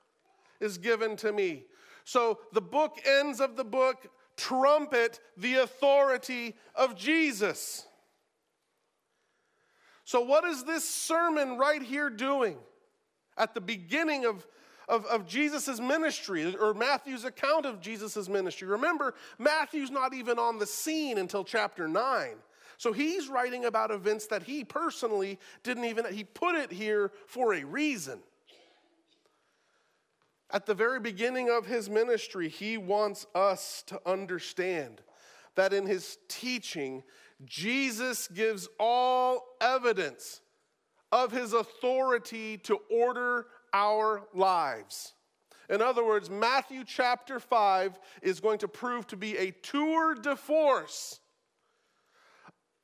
is 0.60 0.76
given 0.76 1.16
to 1.16 1.32
me. 1.32 1.64
So 2.04 2.40
the 2.52 2.60
book 2.60 2.98
ends 3.06 3.40
of 3.40 3.56
the 3.56 3.64
book 3.64 4.10
trumpet 4.36 5.20
the 5.38 5.54
authority 5.54 6.54
of 6.74 6.96
Jesus. 6.96 7.86
So, 10.04 10.20
what 10.20 10.44
is 10.44 10.64
this 10.64 10.86
sermon 10.86 11.56
right 11.56 11.82
here 11.82 12.10
doing 12.10 12.58
at 13.38 13.54
the 13.54 13.60
beginning 13.60 14.26
of 14.26 14.46
of, 14.90 15.06
of 15.06 15.26
Jesus' 15.26 15.80
ministry 15.80 16.54
or 16.56 16.74
Matthew's 16.74 17.24
account 17.24 17.64
of 17.64 17.80
Jesus' 17.80 18.28
ministry. 18.28 18.66
Remember, 18.66 19.14
Matthew's 19.38 19.90
not 19.90 20.12
even 20.12 20.38
on 20.38 20.58
the 20.58 20.66
scene 20.66 21.16
until 21.16 21.44
chapter 21.44 21.86
9. 21.86 22.34
So 22.76 22.92
he's 22.92 23.28
writing 23.28 23.66
about 23.66 23.90
events 23.90 24.26
that 24.26 24.42
he 24.42 24.64
personally 24.64 25.38
didn't 25.62 25.84
even, 25.84 26.12
he 26.12 26.24
put 26.24 26.56
it 26.56 26.72
here 26.72 27.12
for 27.26 27.54
a 27.54 27.62
reason. 27.62 28.20
At 30.50 30.66
the 30.66 30.74
very 30.74 30.98
beginning 30.98 31.48
of 31.48 31.66
his 31.66 31.88
ministry, 31.88 32.48
he 32.48 32.76
wants 32.76 33.26
us 33.34 33.84
to 33.86 34.00
understand 34.04 35.00
that 35.54 35.72
in 35.72 35.86
his 35.86 36.18
teaching, 36.28 37.04
Jesus 37.44 38.26
gives 38.26 38.68
all 38.80 39.56
evidence 39.60 40.40
of 41.12 41.30
his 41.30 41.52
authority 41.52 42.56
to 42.58 42.78
order 42.90 43.46
our 43.72 44.22
lives. 44.34 45.14
In 45.68 45.80
other 45.80 46.04
words, 46.04 46.28
Matthew 46.28 46.82
chapter 46.84 47.38
5 47.38 47.98
is 48.22 48.40
going 48.40 48.58
to 48.58 48.68
prove 48.68 49.06
to 49.08 49.16
be 49.16 49.36
a 49.36 49.52
tour 49.52 50.14
de 50.14 50.34
force 50.34 51.20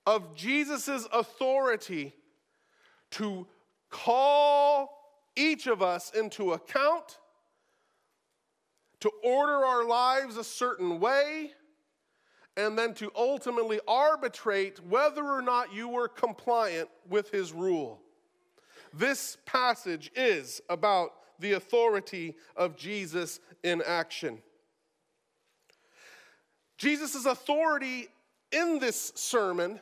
of 0.07 0.37
Jesus' 0.37 1.07
authority 1.12 2.14
to 3.12 3.47
call 3.90 4.97
each 5.35 5.66
of 5.66 5.83
us 5.83 6.12
into 6.12 6.52
account, 6.52 7.19
to 9.00 9.11
order 9.25 9.64
our 9.64 9.85
lives 9.85 10.37
a 10.37 10.45
certain 10.45 11.00
way, 11.00 11.50
and 12.57 12.78
then 12.78 12.95
to 12.95 13.11
ultimately 13.14 13.81
arbitrate 13.87 14.83
whether 14.85 15.25
or 15.25 15.43
not 15.43 15.75
you 15.75 15.88
were 15.88 16.09
compliant 16.09 16.88
with 17.09 17.31
his 17.31 17.52
rule. 17.52 18.00
This 18.97 19.37
passage 19.45 20.11
is 20.15 20.62
about 20.71 21.11
the 21.38 21.53
authority 21.53 22.35
of 22.57 22.76
Jesus 22.76 23.41
in 23.62 23.83
action. 23.87 24.38
Jesus' 26.79 27.26
authority 27.26 28.09
in 28.53 28.79
this 28.79 29.12
sermon, 29.15 29.81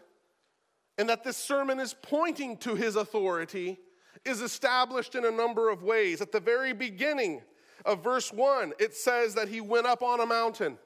and 0.98 1.08
that 1.08 1.22
this 1.22 1.36
sermon 1.36 1.78
is 1.78 1.94
pointing 1.94 2.56
to 2.58 2.74
his 2.74 2.96
authority, 2.96 3.78
is 4.24 4.40
established 4.40 5.14
in 5.14 5.24
a 5.24 5.30
number 5.30 5.70
of 5.70 5.84
ways. 5.84 6.20
At 6.20 6.32
the 6.32 6.40
very 6.40 6.72
beginning 6.72 7.42
of 7.84 8.02
verse 8.02 8.32
1, 8.32 8.72
it 8.80 8.94
says 8.94 9.34
that 9.34 9.48
he 9.48 9.60
went 9.60 9.86
up 9.86 10.02
on 10.02 10.20
a 10.20 10.26
mountain. 10.26 10.76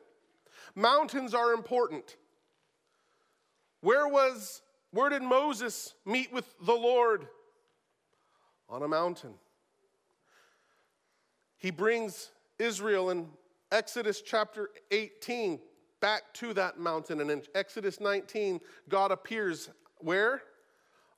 Mountains 0.75 1.33
are 1.33 1.53
important. 1.53 2.17
Where 3.81 4.07
was 4.07 4.61
where 4.91 5.11
did 5.11 5.23
Moses 5.23 5.95
meet 6.05 6.33
with 6.33 6.53
the 6.63 6.75
Lord? 6.75 7.29
On 8.69 8.83
a 8.83 8.89
mountain. 8.89 9.35
He 11.57 11.71
brings 11.71 12.31
Israel 12.59 13.11
in 13.11 13.29
Exodus 13.73 14.21
chapter 14.21 14.71
18 14.91 15.59
back 16.01 16.33
to 16.35 16.55
that 16.55 16.79
mountain. 16.79 17.21
And 17.21 17.31
in 17.31 17.43
Exodus 17.55 18.01
19, 18.01 18.61
God 18.89 19.11
appears 19.11 19.71
where? 19.99 20.43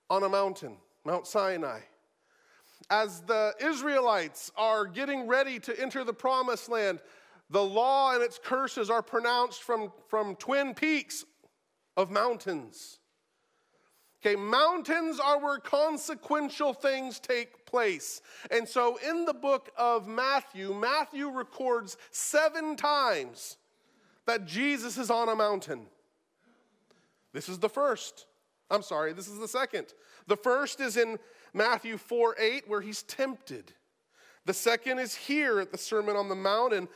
On 0.09 0.23
a 0.23 0.29
mountain, 0.29 0.77
Mount 1.05 1.27
Sinai. 1.27 1.81
As 2.89 3.21
the 3.23 3.55
Israelites 3.61 4.51
are 4.57 4.87
getting 4.87 5.27
ready 5.27 5.59
to 5.61 5.81
enter 5.81 6.03
the 6.05 6.13
promised 6.13 6.69
land, 6.69 7.01
the 7.51 7.63
law 7.63 8.15
and 8.15 8.23
its 8.23 8.39
curses 8.43 8.91
are 8.91 9.03
pronounced 9.03 9.63
from, 9.63 9.93
from 10.09 10.37
twin 10.37 10.75
peaks 10.75 11.25
of 11.97 12.11
mountains. 12.11 13.00
Okay, 14.23 14.37
mountains 14.37 15.19
are 15.19 15.41
where 15.41 15.59
consequential 15.59 16.75
things 16.75 17.19
take 17.19 17.65
place. 17.65 18.21
And 18.51 18.69
so 18.69 18.99
in 19.09 19.25
the 19.25 19.33
book 19.33 19.71
of 19.79 20.07
Matthew, 20.07 20.75
Matthew 20.75 21.31
records 21.31 21.97
seven 22.11 22.77
times 22.77 23.57
that 24.27 24.47
Jesus 24.47 24.99
is 24.99 25.11
on 25.11 25.31
a 25.31 25.35
mountain. 25.35 25.87
This 27.33 27.49
is 27.49 27.59
the 27.59 27.69
first. 27.69 28.27
I'm 28.71 28.83
sorry, 28.83 29.15
this 29.15 29.27
is 29.27 29.39
the 29.39 29.49
second. 29.49 29.95
The 30.27 30.37
first 30.37 30.81
is 30.81 30.99
in 30.99 31.19
Matthew 31.55 31.97
4 31.97 32.37
8, 32.39 32.69
where 32.69 32.83
he's 32.83 33.03
tempted. 33.03 33.73
The 34.45 34.55
second 34.55 34.99
is 34.99 35.15
here 35.15 35.61
at 35.61 35.73
the 35.73 35.79
Sermon 35.79 36.17
on 36.17 36.29
the 36.29 36.35
Mount. 36.35 36.75
In 36.75 36.89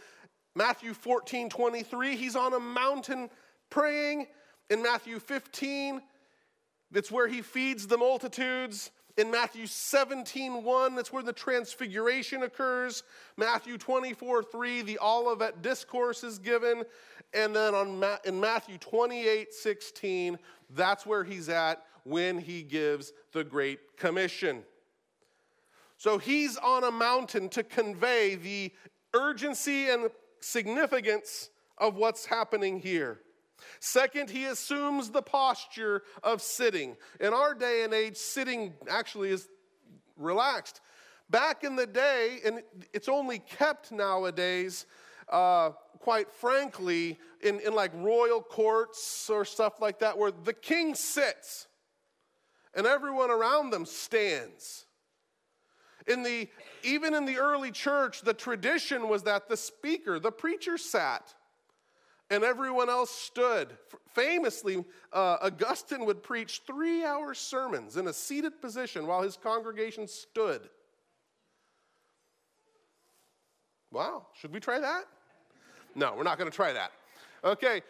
Matthew 0.54 0.92
14 0.92 1.48
23, 1.48 2.16
he's 2.16 2.36
on 2.36 2.52
a 2.52 2.60
mountain 2.60 3.30
praying. 3.70 4.26
In 4.70 4.82
Matthew 4.82 5.18
15, 5.18 6.00
that's 6.94 7.10
where 7.10 7.28
he 7.28 7.42
feeds 7.42 7.86
the 7.86 7.98
multitudes. 7.98 8.92
In 9.16 9.30
Matthew 9.30 9.66
17, 9.66 10.64
1, 10.64 10.94
that's 10.94 11.12
where 11.12 11.22
the 11.22 11.32
transfiguration 11.32 12.44
occurs. 12.44 13.02
Matthew 13.36 13.76
24, 13.76 14.44
3, 14.44 14.82
the 14.82 14.98
Olivet 15.00 15.60
discourse 15.60 16.24
is 16.24 16.38
given. 16.38 16.84
And 17.32 17.54
then 17.54 17.74
on 17.74 18.00
Ma- 18.00 18.16
in 18.24 18.40
Matthew 18.40 18.78
28, 18.78 19.52
16, 19.52 20.38
that's 20.70 21.04
where 21.04 21.24
he's 21.24 21.48
at 21.48 21.84
when 22.04 22.38
he 22.38 22.62
gives 22.62 23.12
the 23.32 23.44
Great 23.44 23.96
Commission. 23.96 24.62
So 25.96 26.18
he's 26.18 26.56
on 26.56 26.84
a 26.84 26.90
mountain 26.90 27.48
to 27.50 27.62
convey 27.62 28.36
the 28.36 28.72
urgency 29.14 29.90
and 29.90 30.10
significance 30.40 31.50
of 31.78 31.96
what's 31.96 32.26
happening 32.26 32.78
here. 32.78 33.20
Second, 33.80 34.30
he 34.30 34.44
assumes 34.46 35.10
the 35.10 35.22
posture 35.22 36.02
of 36.22 36.42
sitting. 36.42 36.96
In 37.20 37.32
our 37.32 37.54
day 37.54 37.84
and 37.84 37.92
age, 37.92 38.16
sitting 38.16 38.74
actually 38.88 39.30
is 39.30 39.48
relaxed. 40.16 40.80
Back 41.30 41.64
in 41.64 41.76
the 41.76 41.86
day, 41.86 42.38
and 42.44 42.62
it's 42.92 43.08
only 43.08 43.38
kept 43.38 43.92
nowadays, 43.92 44.86
uh, 45.28 45.70
quite 45.98 46.30
frankly, 46.30 47.18
in, 47.40 47.60
in 47.60 47.74
like 47.74 47.92
royal 47.94 48.40
courts 48.40 49.28
or 49.30 49.44
stuff 49.44 49.80
like 49.80 50.00
that, 50.00 50.18
where 50.18 50.30
the 50.30 50.52
king 50.52 50.94
sits 50.94 51.66
and 52.74 52.86
everyone 52.86 53.30
around 53.30 53.70
them 53.70 53.86
stands. 53.86 54.86
In 56.06 56.22
the, 56.22 56.48
even 56.82 57.14
in 57.14 57.24
the 57.24 57.38
early 57.38 57.70
church, 57.70 58.20
the 58.20 58.34
tradition 58.34 59.08
was 59.08 59.22
that 59.22 59.48
the 59.48 59.56
speaker, 59.56 60.18
the 60.18 60.32
preacher, 60.32 60.76
sat 60.76 61.34
and 62.30 62.42
everyone 62.42 62.88
else 62.88 63.10
stood. 63.10 63.76
Famously, 64.14 64.84
uh, 65.12 65.36
Augustine 65.42 66.04
would 66.06 66.22
preach 66.22 66.62
three 66.66 67.04
hour 67.04 67.34
sermons 67.34 67.96
in 67.96 68.08
a 68.08 68.12
seated 68.12 68.60
position 68.60 69.06
while 69.06 69.22
his 69.22 69.36
congregation 69.36 70.06
stood. 70.06 70.68
Wow, 73.92 74.26
should 74.34 74.52
we 74.52 74.60
try 74.60 74.80
that? 74.80 75.04
No, 75.94 76.14
we're 76.16 76.24
not 76.24 76.38
going 76.38 76.50
to 76.50 76.56
try 76.56 76.72
that. 76.72 76.90
Okay, 77.44 77.82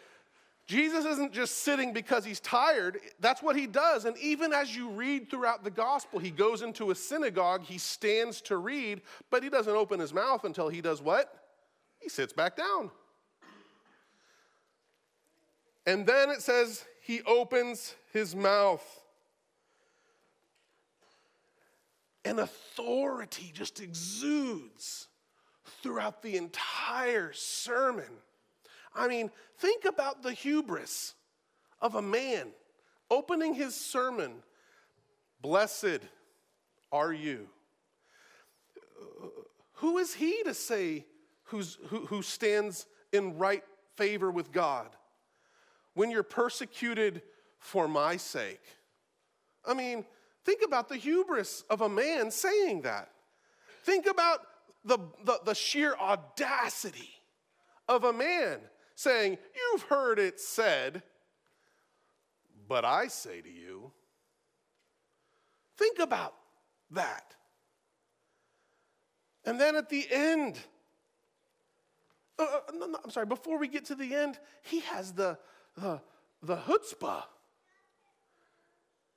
Jesus 0.67 1.05
isn't 1.05 1.31
just 1.31 1.59
sitting 1.59 1.93
because 1.93 2.25
he's 2.25 2.39
tired. 2.39 2.99
That's 3.19 3.41
what 3.41 3.55
he 3.55 3.67
does. 3.67 4.05
And 4.05 4.17
even 4.17 4.51
as 4.51 4.75
you 4.75 4.89
read 4.89 5.29
throughout 5.29 5.63
the 5.63 5.71
gospel, 5.71 6.19
he 6.19 6.31
goes 6.31 6.61
into 6.61 6.91
a 6.91 6.95
synagogue, 6.95 7.63
he 7.63 7.77
stands 7.77 8.41
to 8.41 8.57
read, 8.57 9.01
but 9.29 9.43
he 9.43 9.49
doesn't 9.49 9.75
open 9.75 9.99
his 9.99 10.13
mouth 10.13 10.43
until 10.43 10.69
he 10.69 10.81
does 10.81 11.01
what? 11.01 11.31
He 11.99 12.09
sits 12.09 12.33
back 12.33 12.55
down. 12.55 12.91
And 15.85 16.05
then 16.05 16.29
it 16.29 16.41
says 16.41 16.85
he 17.01 17.21
opens 17.23 17.95
his 18.11 18.35
mouth. 18.35 18.83
And 22.23 22.39
authority 22.39 23.51
just 23.53 23.79
exudes 23.79 25.07
throughout 25.83 26.23
the 26.23 26.37
entire 26.37 27.31
sermon. 27.33 28.09
I 28.95 29.07
mean, 29.07 29.29
think 29.59 29.85
about 29.85 30.23
the 30.23 30.33
hubris 30.33 31.13
of 31.81 31.95
a 31.95 32.01
man 32.01 32.47
opening 33.11 33.53
his 33.53 33.75
sermon 33.75 34.41
Blessed 35.45 35.99
are 36.91 37.13
you. 37.13 37.47
Who 39.73 39.99
is 39.99 40.15
he 40.15 40.41
to 40.43 40.55
say 40.55 41.05
who, 41.43 41.61
who 42.07 42.23
stands 42.23 42.87
in 43.11 43.37
right 43.37 43.63
favor 43.95 44.31
with 44.31 44.51
God? 44.51 44.87
When 45.95 46.11
you're 46.11 46.23
persecuted 46.23 47.23
for 47.57 47.87
my 47.87 48.17
sake. 48.17 48.61
I 49.65 49.73
mean, 49.73 50.05
think 50.43 50.61
about 50.63 50.87
the 50.87 50.97
hubris 50.97 51.63
of 51.69 51.81
a 51.81 51.89
man 51.89 52.29
saying 52.29 52.83
that. 52.83 53.09
Think 53.83 54.05
about 54.05 54.41
the, 54.83 54.99
the, 55.23 55.39
the 55.43 55.55
sheer 55.55 55.95
audacity 55.95 57.09
of 57.87 58.03
a 58.03 58.13
man 58.13 58.59
saying, 58.93 59.37
You've 59.55 59.83
heard 59.83 60.19
it 60.19 60.39
said, 60.39 61.01
but 62.67 62.85
I 62.85 63.07
say 63.07 63.41
to 63.41 63.49
you. 63.49 63.91
Think 65.77 65.99
about 65.99 66.33
that. 66.91 67.35
And 69.45 69.59
then 69.59 69.75
at 69.75 69.89
the 69.89 70.05
end, 70.09 70.57
uh, 72.39 72.43
uh 72.43 72.71
no, 72.73 72.87
no, 72.87 72.99
I'm 73.03 73.11
sorry, 73.11 73.25
before 73.25 73.59
we 73.59 73.67
get 73.67 73.85
to 73.85 73.95
the 73.95 74.15
end, 74.15 74.39
he 74.63 74.79
has 74.81 75.13
the, 75.13 75.37
the, 75.75 76.01
the 76.41 76.57
chutzpah 76.57 77.23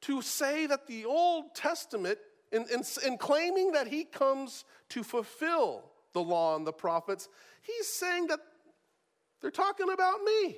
to 0.02 0.22
say 0.22 0.66
that 0.66 0.86
the 0.86 1.04
Old 1.04 1.54
Testament, 1.54 2.18
in, 2.52 2.64
in, 2.72 2.82
in, 3.04 3.18
claiming 3.18 3.72
that 3.72 3.88
he 3.88 4.04
comes 4.04 4.64
to 4.90 5.02
fulfill 5.02 5.84
the 6.12 6.20
law 6.20 6.56
and 6.56 6.66
the 6.66 6.72
prophets, 6.72 7.28
he's 7.62 7.88
saying 7.88 8.28
that 8.28 8.40
they're 9.40 9.50
talking 9.50 9.90
about 9.90 10.22
me. 10.22 10.56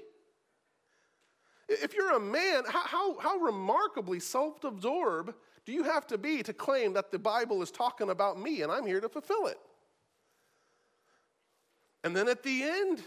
If 1.68 1.94
you're 1.94 2.16
a 2.16 2.20
man, 2.20 2.64
how, 2.68 2.86
how, 2.86 3.18
how 3.18 3.36
remarkably 3.38 4.20
self 4.20 4.64
absorbed 4.64 5.32
do 5.64 5.72
you 5.72 5.84
have 5.84 6.06
to 6.08 6.18
be 6.18 6.42
to 6.42 6.52
claim 6.52 6.94
that 6.94 7.10
the 7.10 7.18
Bible 7.18 7.62
is 7.62 7.70
talking 7.70 8.10
about 8.10 8.40
me 8.40 8.62
and 8.62 8.72
I'm 8.72 8.86
here 8.86 9.00
to 9.00 9.08
fulfill 9.08 9.46
it? 9.46 9.58
And 12.02 12.16
then 12.16 12.28
at 12.28 12.42
the 12.42 12.62
end, 12.62 13.02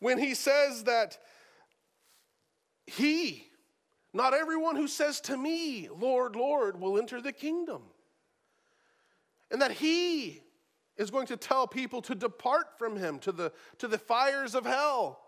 when 0.00 0.18
he 0.18 0.34
says 0.34 0.84
that 0.84 1.18
he, 2.88 3.46
not 4.14 4.32
everyone 4.32 4.76
who 4.76 4.88
says 4.88 5.20
to 5.22 5.36
me, 5.36 5.88
Lord, 5.94 6.34
Lord, 6.36 6.80
will 6.80 6.98
enter 6.98 7.20
the 7.20 7.32
kingdom. 7.32 7.82
And 9.50 9.60
that 9.60 9.72
He 9.72 10.42
is 10.96 11.10
going 11.10 11.26
to 11.26 11.36
tell 11.36 11.66
people 11.66 12.00
to 12.02 12.14
depart 12.14 12.78
from 12.78 12.96
Him 12.96 13.18
to 13.20 13.32
the, 13.32 13.52
to 13.78 13.88
the 13.88 13.98
fires 13.98 14.54
of 14.54 14.64
hell 14.64 15.20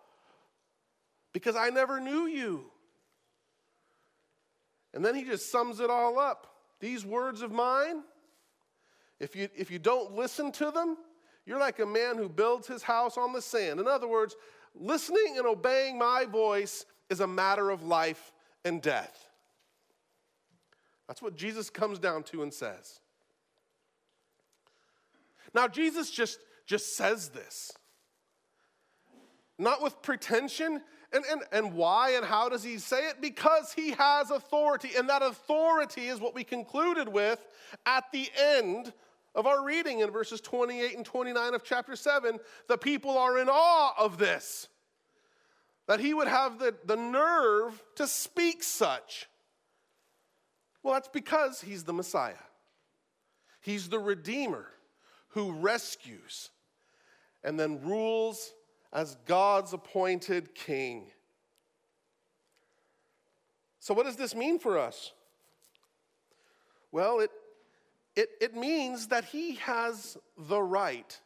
because 1.32 1.54
I 1.54 1.68
never 1.68 2.00
knew 2.00 2.26
you. 2.26 2.64
And 4.94 5.04
then 5.04 5.14
He 5.14 5.24
just 5.24 5.52
sums 5.52 5.80
it 5.80 5.90
all 5.90 6.18
up. 6.18 6.46
These 6.80 7.04
words 7.04 7.42
of 7.42 7.52
mine, 7.52 8.02
if 9.18 9.36
you, 9.36 9.48
if 9.54 9.70
you 9.70 9.78
don't 9.78 10.14
listen 10.14 10.50
to 10.52 10.70
them, 10.70 10.96
you're 11.44 11.60
like 11.60 11.78
a 11.78 11.86
man 11.86 12.16
who 12.16 12.28
builds 12.28 12.66
his 12.66 12.82
house 12.82 13.18
on 13.18 13.32
the 13.32 13.42
sand. 13.42 13.80
In 13.80 13.86
other 13.86 14.08
words, 14.08 14.36
listening 14.74 15.34
and 15.36 15.46
obeying 15.46 15.98
my 15.98 16.24
voice 16.24 16.86
is 17.10 17.20
a 17.20 17.26
matter 17.26 17.70
of 17.70 17.82
life 17.82 18.32
and 18.64 18.80
death. 18.80 19.28
That's 21.08 21.20
what 21.20 21.36
Jesus 21.36 21.68
comes 21.68 21.98
down 21.98 22.22
to 22.24 22.42
and 22.42 22.54
says. 22.54 23.00
Now, 25.52 25.66
Jesus 25.66 26.10
just, 26.10 26.38
just 26.66 26.96
says 26.96 27.30
this, 27.30 27.72
not 29.58 29.82
with 29.82 30.00
pretension. 30.02 30.80
And, 31.12 31.24
and, 31.28 31.42
and 31.50 31.74
why 31.74 32.10
and 32.10 32.24
how 32.24 32.48
does 32.48 32.62
he 32.62 32.78
say 32.78 33.08
it? 33.08 33.20
Because 33.20 33.72
he 33.72 33.90
has 33.90 34.30
authority. 34.30 34.90
And 34.96 35.08
that 35.08 35.22
authority 35.22 36.06
is 36.06 36.20
what 36.20 36.36
we 36.36 36.44
concluded 36.44 37.08
with 37.08 37.44
at 37.84 38.04
the 38.12 38.30
end 38.38 38.92
of 39.34 39.48
our 39.48 39.64
reading 39.64 40.00
in 40.00 40.10
verses 40.12 40.40
28 40.40 40.96
and 40.96 41.04
29 41.04 41.54
of 41.54 41.64
chapter 41.64 41.96
7. 41.96 42.38
The 42.68 42.78
people 42.78 43.18
are 43.18 43.38
in 43.38 43.48
awe 43.50 43.94
of 43.98 44.18
this, 44.18 44.68
that 45.90 45.98
he 45.98 46.14
would 46.14 46.28
have 46.28 46.60
the, 46.60 46.72
the 46.84 46.94
nerve 46.94 47.82
to 47.96 48.06
speak 48.06 48.62
such. 48.62 49.26
Well, 50.84 50.94
that's 50.94 51.08
because 51.08 51.60
he's 51.60 51.82
the 51.82 51.92
Messiah, 51.92 52.46
he's 53.60 53.88
the 53.88 53.98
Redeemer 53.98 54.66
who 55.30 55.50
rescues 55.50 56.50
and 57.42 57.58
then 57.58 57.80
rules 57.82 58.52
as 58.92 59.16
God's 59.26 59.72
appointed 59.72 60.54
king. 60.54 61.10
So, 63.80 63.92
what 63.92 64.06
does 64.06 64.14
this 64.14 64.32
mean 64.32 64.60
for 64.60 64.78
us? 64.78 65.10
Well, 66.92 67.18
it, 67.18 67.32
it, 68.14 68.28
it 68.40 68.54
means 68.54 69.08
that 69.08 69.24
he 69.24 69.56
has 69.56 70.16
the 70.38 70.62
right, 70.62 71.18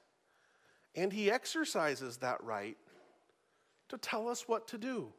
and 0.94 1.12
he 1.12 1.31
exercises 1.31 2.16
that 2.18 2.42
right 2.42 2.79
to 3.88 3.99
tell 3.99 4.29
us 4.29 4.49
what 4.49 4.68
to 4.68 4.79
do. 4.79 5.12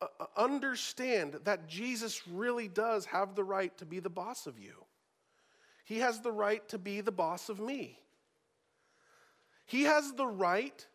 Uh, 0.00 0.06
uh 0.20 0.26
understand 0.36 1.40
that 1.44 1.68
Jesus 1.68 2.26
really 2.28 2.68
does 2.68 3.06
have 3.06 3.34
the 3.34 3.44
right 3.44 3.76
to 3.78 3.84
be 3.84 4.00
the 4.00 4.10
boss 4.10 4.46
of 4.46 4.58
you. 4.58 4.84
He 5.84 5.98
has 5.98 6.20
the 6.20 6.32
right 6.32 6.66
to 6.68 6.78
be 6.78 7.00
the 7.00 7.12
boss 7.12 7.48
of 7.48 7.60
me. 7.60 7.98
He 9.64 9.82
has 9.82 10.12
the 10.12 10.26
right 10.26 10.86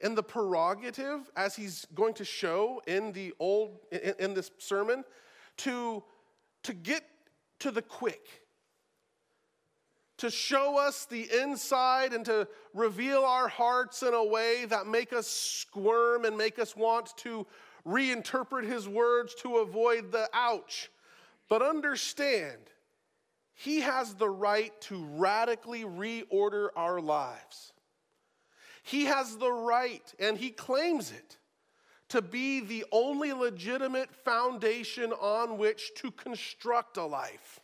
and 0.00 0.16
the 0.16 0.22
prerogative, 0.22 1.30
as 1.36 1.54
he's 1.54 1.86
going 1.94 2.14
to 2.14 2.24
show 2.24 2.82
in 2.86 3.12
the 3.12 3.32
old 3.38 3.78
in, 3.92 4.14
in 4.18 4.34
this 4.34 4.50
sermon, 4.58 5.04
to, 5.58 6.02
to 6.62 6.72
get 6.72 7.04
to 7.60 7.70
the 7.70 7.82
quick, 7.82 8.26
to 10.20 10.30
show 10.30 10.78
us 10.78 11.06
the 11.06 11.28
inside 11.42 12.12
and 12.12 12.24
to 12.26 12.46
reveal 12.74 13.24
our 13.24 13.48
hearts 13.48 14.02
in 14.02 14.12
a 14.12 14.24
way 14.24 14.66
that 14.66 14.86
make 14.86 15.12
us 15.12 15.26
squirm 15.26 16.24
and 16.24 16.36
make 16.36 16.58
us 16.58 16.76
want 16.76 17.16
to 17.16 17.46
reinterpret 17.86 18.64
his 18.64 18.86
words 18.86 19.34
to 19.34 19.58
avoid 19.58 20.12
the 20.12 20.28
ouch. 20.34 20.90
But 21.48 21.62
understand, 21.62 22.58
he 23.54 23.80
has 23.80 24.14
the 24.14 24.28
right 24.28 24.78
to 24.82 25.04
radically 25.16 25.84
reorder 25.84 26.68
our 26.76 27.00
lives. 27.00 27.72
He 28.82 29.06
has 29.06 29.36
the 29.36 29.52
right, 29.52 30.14
and 30.18 30.36
he 30.36 30.50
claims 30.50 31.12
it, 31.12 31.38
to 32.10 32.20
be 32.20 32.60
the 32.60 32.84
only 32.92 33.32
legitimate 33.32 34.14
foundation 34.14 35.12
on 35.12 35.56
which 35.58 35.92
to 35.96 36.10
construct 36.10 36.98
a 36.98 37.04
life. 37.04 37.60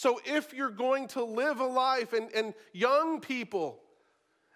So, 0.00 0.18
if 0.24 0.54
you're 0.54 0.70
going 0.70 1.08
to 1.08 1.22
live 1.22 1.60
a 1.60 1.66
life, 1.66 2.14
and, 2.14 2.32
and 2.34 2.54
young 2.72 3.20
people, 3.20 3.82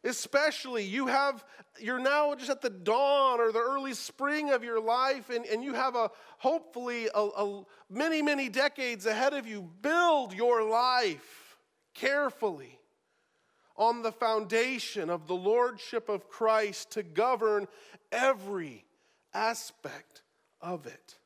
especially, 0.03 0.85
you 0.85 1.07
have, 1.09 1.45
you're 1.79 1.99
now 1.99 2.35
just 2.35 2.49
at 2.49 2.63
the 2.63 2.71
dawn 2.71 3.41
or 3.41 3.53
the 3.53 3.59
early 3.59 3.93
spring 3.93 4.53
of 4.53 4.65
your 4.65 4.81
life, 4.81 5.29
and, 5.29 5.45
and 5.45 5.63
you 5.63 5.75
have 5.75 5.97
a 5.97 6.11
hopefully 6.39 7.11
a, 7.15 7.21
a 7.21 7.63
many, 7.91 8.23
many 8.23 8.49
decades 8.49 9.05
ahead 9.05 9.35
of 9.35 9.47
you. 9.47 9.71
Build 9.83 10.33
your 10.33 10.63
life 10.67 11.59
carefully 11.93 12.79
on 13.77 14.01
the 14.01 14.13
foundation 14.13 15.11
of 15.11 15.27
the 15.27 15.35
Lordship 15.35 16.09
of 16.09 16.27
Christ 16.31 16.93
to 16.93 17.03
govern 17.03 17.69
every 18.11 18.87
aspect 19.35 20.23
of 20.63 20.87
it. 20.87 21.19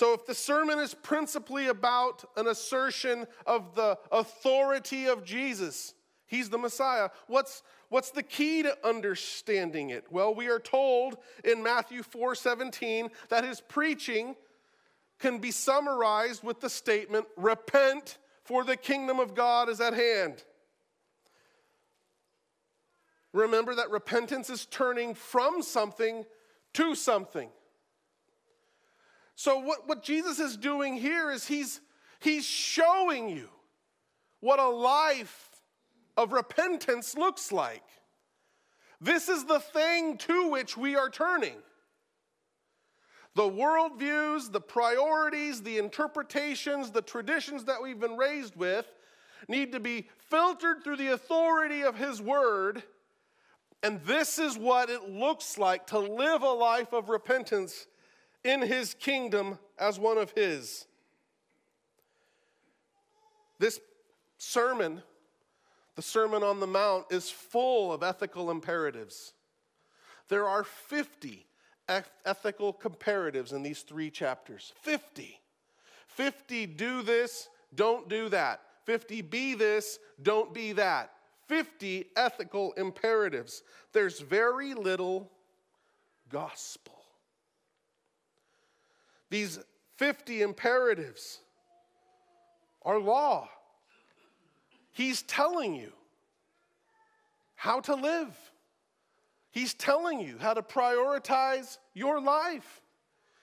So, 0.00 0.14
if 0.14 0.24
the 0.24 0.34
sermon 0.34 0.78
is 0.78 0.94
principally 0.94 1.66
about 1.66 2.24
an 2.38 2.46
assertion 2.46 3.26
of 3.44 3.74
the 3.74 3.98
authority 4.10 5.04
of 5.04 5.26
Jesus, 5.26 5.92
he's 6.26 6.48
the 6.48 6.56
Messiah, 6.56 7.10
what's, 7.26 7.62
what's 7.90 8.10
the 8.10 8.22
key 8.22 8.62
to 8.62 8.74
understanding 8.82 9.90
it? 9.90 10.06
Well, 10.10 10.34
we 10.34 10.48
are 10.48 10.58
told 10.58 11.18
in 11.44 11.62
Matthew 11.62 12.02
4 12.02 12.34
17 12.34 13.10
that 13.28 13.44
his 13.44 13.60
preaching 13.60 14.36
can 15.18 15.36
be 15.36 15.50
summarized 15.50 16.42
with 16.42 16.62
the 16.62 16.70
statement 16.70 17.26
repent 17.36 18.16
for 18.44 18.64
the 18.64 18.78
kingdom 18.78 19.20
of 19.20 19.34
God 19.34 19.68
is 19.68 19.82
at 19.82 19.92
hand. 19.92 20.42
Remember 23.34 23.74
that 23.74 23.90
repentance 23.90 24.48
is 24.48 24.64
turning 24.64 25.12
from 25.12 25.60
something 25.60 26.24
to 26.72 26.94
something. 26.94 27.50
So, 29.40 29.58
what, 29.58 29.88
what 29.88 30.02
Jesus 30.02 30.38
is 30.38 30.58
doing 30.58 30.96
here 30.96 31.30
is 31.30 31.46
he's, 31.46 31.80
he's 32.18 32.44
showing 32.44 33.30
you 33.30 33.48
what 34.40 34.58
a 34.58 34.68
life 34.68 35.62
of 36.14 36.34
repentance 36.34 37.16
looks 37.16 37.50
like. 37.50 37.82
This 39.00 39.30
is 39.30 39.46
the 39.46 39.60
thing 39.60 40.18
to 40.18 40.50
which 40.50 40.76
we 40.76 40.94
are 40.94 41.08
turning. 41.08 41.56
The 43.34 43.48
worldviews, 43.48 44.52
the 44.52 44.60
priorities, 44.60 45.62
the 45.62 45.78
interpretations, 45.78 46.90
the 46.90 47.00
traditions 47.00 47.64
that 47.64 47.82
we've 47.82 47.98
been 47.98 48.18
raised 48.18 48.56
with 48.56 48.84
need 49.48 49.72
to 49.72 49.80
be 49.80 50.10
filtered 50.28 50.84
through 50.84 50.98
the 50.98 51.14
authority 51.14 51.80
of 51.80 51.96
His 51.96 52.20
Word. 52.20 52.82
And 53.82 54.02
this 54.02 54.38
is 54.38 54.58
what 54.58 54.90
it 54.90 55.08
looks 55.08 55.56
like 55.56 55.86
to 55.86 55.98
live 55.98 56.42
a 56.42 56.50
life 56.50 56.92
of 56.92 57.08
repentance 57.08 57.86
in 58.44 58.62
His 58.62 58.94
kingdom 58.94 59.58
as 59.78 59.98
one 59.98 60.18
of 60.18 60.32
His. 60.32 60.86
This 63.58 63.80
sermon, 64.38 65.02
the 65.96 66.02
Sermon 66.02 66.42
on 66.42 66.60
the 66.60 66.66
Mount, 66.66 67.06
is 67.10 67.30
full 67.30 67.92
of 67.92 68.02
ethical 68.02 68.50
imperatives. 68.50 69.34
There 70.28 70.48
are 70.48 70.64
50 70.64 71.46
ethical 72.24 72.72
comparatives 72.72 73.52
in 73.52 73.62
these 73.62 73.82
three 73.82 74.10
chapters 74.10 74.72
50. 74.82 75.40
50 76.06 76.66
do 76.66 77.02
this, 77.02 77.48
don't 77.74 78.08
do 78.08 78.28
that. 78.28 78.60
50 78.84 79.22
be 79.22 79.54
this, 79.54 79.98
don't 80.22 80.52
be 80.54 80.72
that. 80.72 81.12
50 81.48 82.06
ethical 82.16 82.72
imperatives. 82.72 83.62
There's 83.92 84.20
very 84.20 84.74
little 84.74 85.30
gospel. 86.28 86.99
These 89.30 89.58
50 89.96 90.42
imperatives 90.42 91.40
are 92.82 92.98
law. 92.98 93.48
He's 94.92 95.22
telling 95.22 95.74
you 95.74 95.92
how 97.54 97.80
to 97.80 97.94
live. 97.94 98.34
He's 99.52 99.74
telling 99.74 100.20
you 100.20 100.36
how 100.38 100.54
to 100.54 100.62
prioritize 100.62 101.78
your 101.94 102.20
life. 102.20 102.82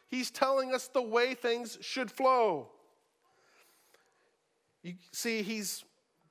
He's 0.08 0.32
telling 0.32 0.74
us 0.74 0.88
the 0.88 1.02
way 1.02 1.34
things 1.34 1.78
should 1.82 2.10
flow. 2.10 2.70
You 4.84 4.94
see, 5.12 5.42
he's 5.42 5.84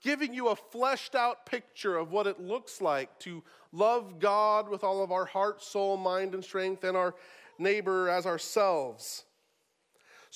giving 0.02 0.32
you 0.32 0.48
a 0.48 0.56
fleshed 0.56 1.14
out 1.14 1.46
picture 1.46 1.96
of 1.96 2.10
what 2.10 2.26
it 2.26 2.40
looks 2.40 2.80
like 2.80 3.18
to 3.20 3.42
love 3.72 4.18
God 4.18 4.68
with 4.68 4.82
all 4.82 5.02
of 5.02 5.12
our 5.12 5.26
heart, 5.26 5.62
soul, 5.62 5.96
mind, 5.96 6.34
and 6.34 6.42
strength, 6.42 6.84
and 6.84 6.96
our 6.96 7.14
neighbor 7.58 8.08
as 8.08 8.24
ourselves. 8.24 9.24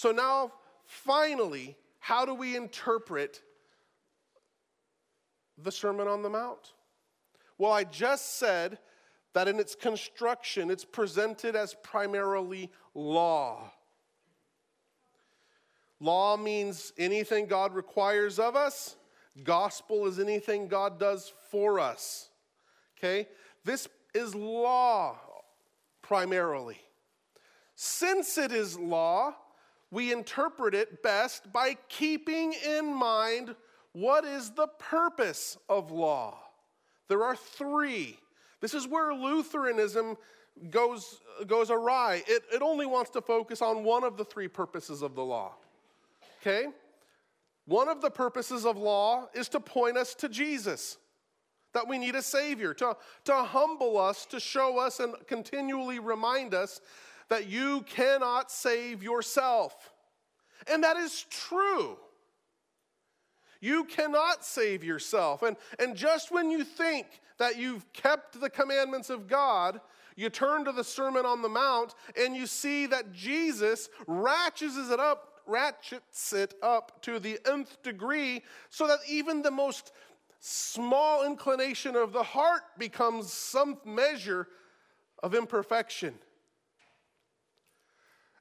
So 0.01 0.13
now, 0.13 0.53
finally, 0.87 1.77
how 1.99 2.25
do 2.25 2.33
we 2.33 2.57
interpret 2.57 3.43
the 5.59 5.71
Sermon 5.71 6.09
on 6.09 6.23
the 6.23 6.31
Mount? 6.31 6.73
Well, 7.59 7.71
I 7.71 7.85
just 7.85 8.39
said 8.39 8.79
that 9.35 9.47
in 9.47 9.61
its 9.61 9.75
construction, 9.75 10.71
it's 10.71 10.87
presented 10.87 11.55
as 11.55 11.75
primarily 11.83 12.71
law. 12.95 13.71
Law 16.01 16.39
means 16.39 16.95
anything 16.97 17.45
God 17.45 17.75
requires 17.75 18.39
of 18.39 18.57
us. 18.57 18.97
Gospel 19.45 20.07
is 20.07 20.19
anything 20.19 20.67
God 20.67 20.99
does 20.99 21.31
for 21.51 21.79
us. 21.79 22.31
Okay? 22.97 23.29
This 23.67 23.87
is 24.15 24.35
law 24.35 25.19
primarily. 26.01 26.79
Since 27.75 28.39
it 28.39 28.51
is 28.51 28.79
law, 28.79 29.35
we 29.91 30.13
interpret 30.13 30.75
it 30.75 31.03
best 31.03 31.53
by 31.53 31.77
keeping 31.89 32.55
in 32.67 32.95
mind 32.95 33.55
what 33.93 34.25
is 34.25 34.51
the 34.51 34.69
purpose 34.79 35.59
of 35.69 35.91
law. 35.91 36.39
There 37.09 37.25
are 37.25 37.37
three 37.37 38.19
this 38.61 38.75
is 38.75 38.87
where 38.87 39.13
Lutheranism 39.15 40.17
goes, 40.69 41.21
goes 41.47 41.71
awry. 41.71 42.23
It, 42.27 42.43
it 42.53 42.63
only 42.63 42.87
wants 42.87 43.11
to 43.11 43.23
focus 43.23 43.63
on 43.63 43.85
one 43.85 44.05
of 44.05 44.17
the 44.17 44.25
three 44.25 44.49
purposes 44.49 45.03
of 45.03 45.15
the 45.15 45.25
law. 45.25 45.55
Okay? 46.41 46.67
One 47.67 47.89
of 47.89 48.03
the 48.03 48.11
purposes 48.11 48.67
of 48.67 48.77
law 48.77 49.29
is 49.35 49.49
to 49.51 49.61
point 49.61 49.97
us 49.97 50.15
to 50.17 50.29
Jesus. 50.29 50.99
that 51.73 51.87
we 51.87 51.99
need 51.99 52.17
a 52.17 52.23
Savior, 52.23 52.75
to, 52.75 52.97
to 53.25 53.35
humble 53.35 53.97
us, 53.97 54.27
to 54.27 54.41
show 54.41 54.79
us, 54.79 54.99
and 54.99 55.15
continually 55.27 56.01
remind 56.01 56.53
us 56.53 56.81
that 57.31 57.49
you 57.49 57.83
cannot 57.83 58.51
save 58.51 59.03
yourself. 59.03 59.93
And 60.71 60.85
that 60.85 60.97
is 60.97 61.25
true. 61.31 61.97
You 63.61 63.85
cannot 63.85 64.45
save 64.45 64.85
yourself. 64.85 65.43
And, 65.43 65.57
and 65.79 65.97
just 65.97 66.31
when 66.31 66.51
you 66.51 66.65
think 66.65 67.07
that 67.39 67.57
you've 67.57 67.91
kept 67.93 68.41
the 68.41 68.51
commandments 68.51 69.11
of 69.11 69.29
God, 69.29 69.81
you 70.17 70.29
turn 70.29 70.65
to 70.65 70.73
the 70.73 70.85
Sermon 70.85 71.25
on 71.25 71.41
the 71.41 71.49
Mount 71.49 71.95
and 72.21 72.37
you 72.37 72.47
see 72.47 72.87
that 72.87 73.13
Jesus 73.13 73.89
ratchets 74.07 74.77
it 74.91 75.01
up, 75.01 75.41
ratchets 75.47 76.33
it 76.33 76.55
up 76.63 77.01
to 77.03 77.19
the 77.19 77.39
nth 77.47 77.83
degree 77.83 78.43
so 78.69 78.87
that 78.87 78.99
even 79.09 79.41
the 79.41 79.51
most 79.51 79.93
small 80.41 81.25
inclination 81.25 81.97
of 81.97 82.13
the 82.13 82.23
heart 82.23 82.63
becomes 82.79 83.33
some 83.33 83.79
measure 83.85 84.49
of 85.23 85.35
imperfection. 85.35 86.15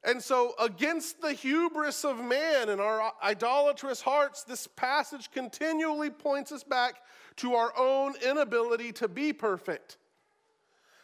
And 0.04 0.24
so, 0.24 0.54
against 0.60 1.22
the 1.22 1.34
hubris 1.34 2.06
of 2.06 2.24
man 2.24 2.70
and 2.70 2.80
our 2.80 3.12
idolatrous 3.22 4.02
hearts, 4.02 4.44
this 4.44 4.66
passage 4.66 5.30
continually 5.32 6.10
points 6.10 6.54
us 6.54 6.64
back 6.64 7.02
to 7.38 7.56
our 7.56 7.74
own 7.78 8.14
inability 8.26 8.94
to 8.94 9.10
be 9.10 9.34
perfect. 9.34 9.98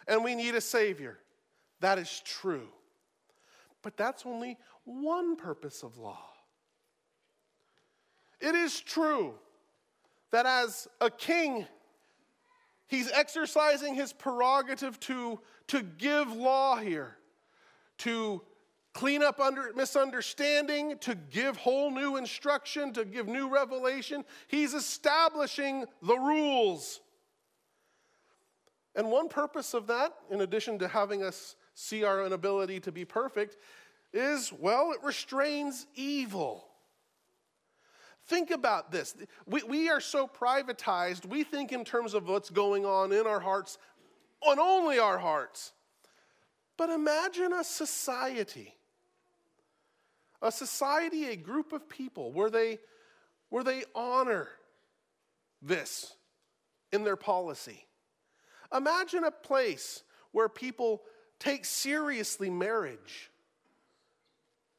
And 0.07 0.23
we 0.23 0.33
need 0.33 0.55
a 0.55 0.61
Savior. 0.61 1.19
That 1.81 1.97
is 1.99 2.21
true. 2.23 2.69
But 3.81 3.97
that's 3.97 4.25
only 4.25 4.57
one 4.85 5.35
purpose 5.35 5.83
of 5.83 5.97
law. 5.97 6.29
It 8.39 8.55
is 8.55 8.79
true 8.79 9.33
that 10.31 10.45
as 10.45 10.87
a 11.01 11.09
king, 11.09 11.65
he's 12.87 13.11
exercising 13.11 13.95
his 13.95 14.13
prerogative 14.13 14.99
to, 15.01 15.39
to 15.67 15.81
give 15.81 16.31
law 16.31 16.77
here, 16.77 17.17
to 17.99 18.41
clean 18.95 19.21
up 19.21 19.41
under 19.41 19.73
misunderstanding, 19.75 20.97
to 20.99 21.15
give 21.15 21.57
whole 21.57 21.91
new 21.91 22.15
instruction, 22.15 22.93
to 22.93 23.03
give 23.03 23.27
new 23.27 23.49
revelation. 23.49 24.23
He's 24.47 24.73
establishing 24.73 25.83
the 26.01 26.17
rules. 26.17 27.01
And 28.95 29.11
one 29.11 29.27
purpose 29.27 29.73
of 29.73 29.87
that, 29.87 30.13
in 30.31 30.39
addition 30.39 30.79
to 30.79 30.87
having 30.87 31.23
us 31.23 31.57
see 31.73 32.05
our 32.05 32.25
inability 32.25 32.79
to 32.79 32.91
be 32.93 33.03
perfect, 33.03 33.57
is 34.13 34.53
well, 34.57 34.93
it 34.93 35.03
restrains 35.03 35.87
evil. 35.95 36.65
Think 38.27 38.49
about 38.49 38.93
this. 38.93 39.13
We, 39.45 39.61
we 39.63 39.89
are 39.89 39.99
so 39.99 40.25
privatized, 40.25 41.25
we 41.25 41.43
think 41.43 41.73
in 41.73 41.83
terms 41.83 42.13
of 42.13 42.29
what's 42.29 42.49
going 42.49 42.85
on 42.85 43.11
in 43.11 43.27
our 43.27 43.41
hearts, 43.41 43.77
on 44.39 44.57
only 44.57 44.99
our 44.99 45.17
hearts. 45.17 45.73
But 46.77 46.89
imagine 46.89 47.51
a 47.51 47.63
society, 47.63 48.73
a 50.41 50.51
society, 50.51 51.25
a 51.29 51.35
group 51.35 51.73
of 51.73 51.89
people 51.89 52.31
where 52.31 52.49
they, 52.49 52.79
where 53.49 53.63
they 53.63 53.83
honor 53.93 54.47
this 55.61 56.13
in 56.91 57.03
their 57.03 57.15
policy. 57.15 57.85
Imagine 58.75 59.23
a 59.23 59.31
place 59.31 60.03
where 60.31 60.49
people 60.49 61.01
take 61.39 61.65
seriously 61.65 62.49
marriage, 62.49 63.31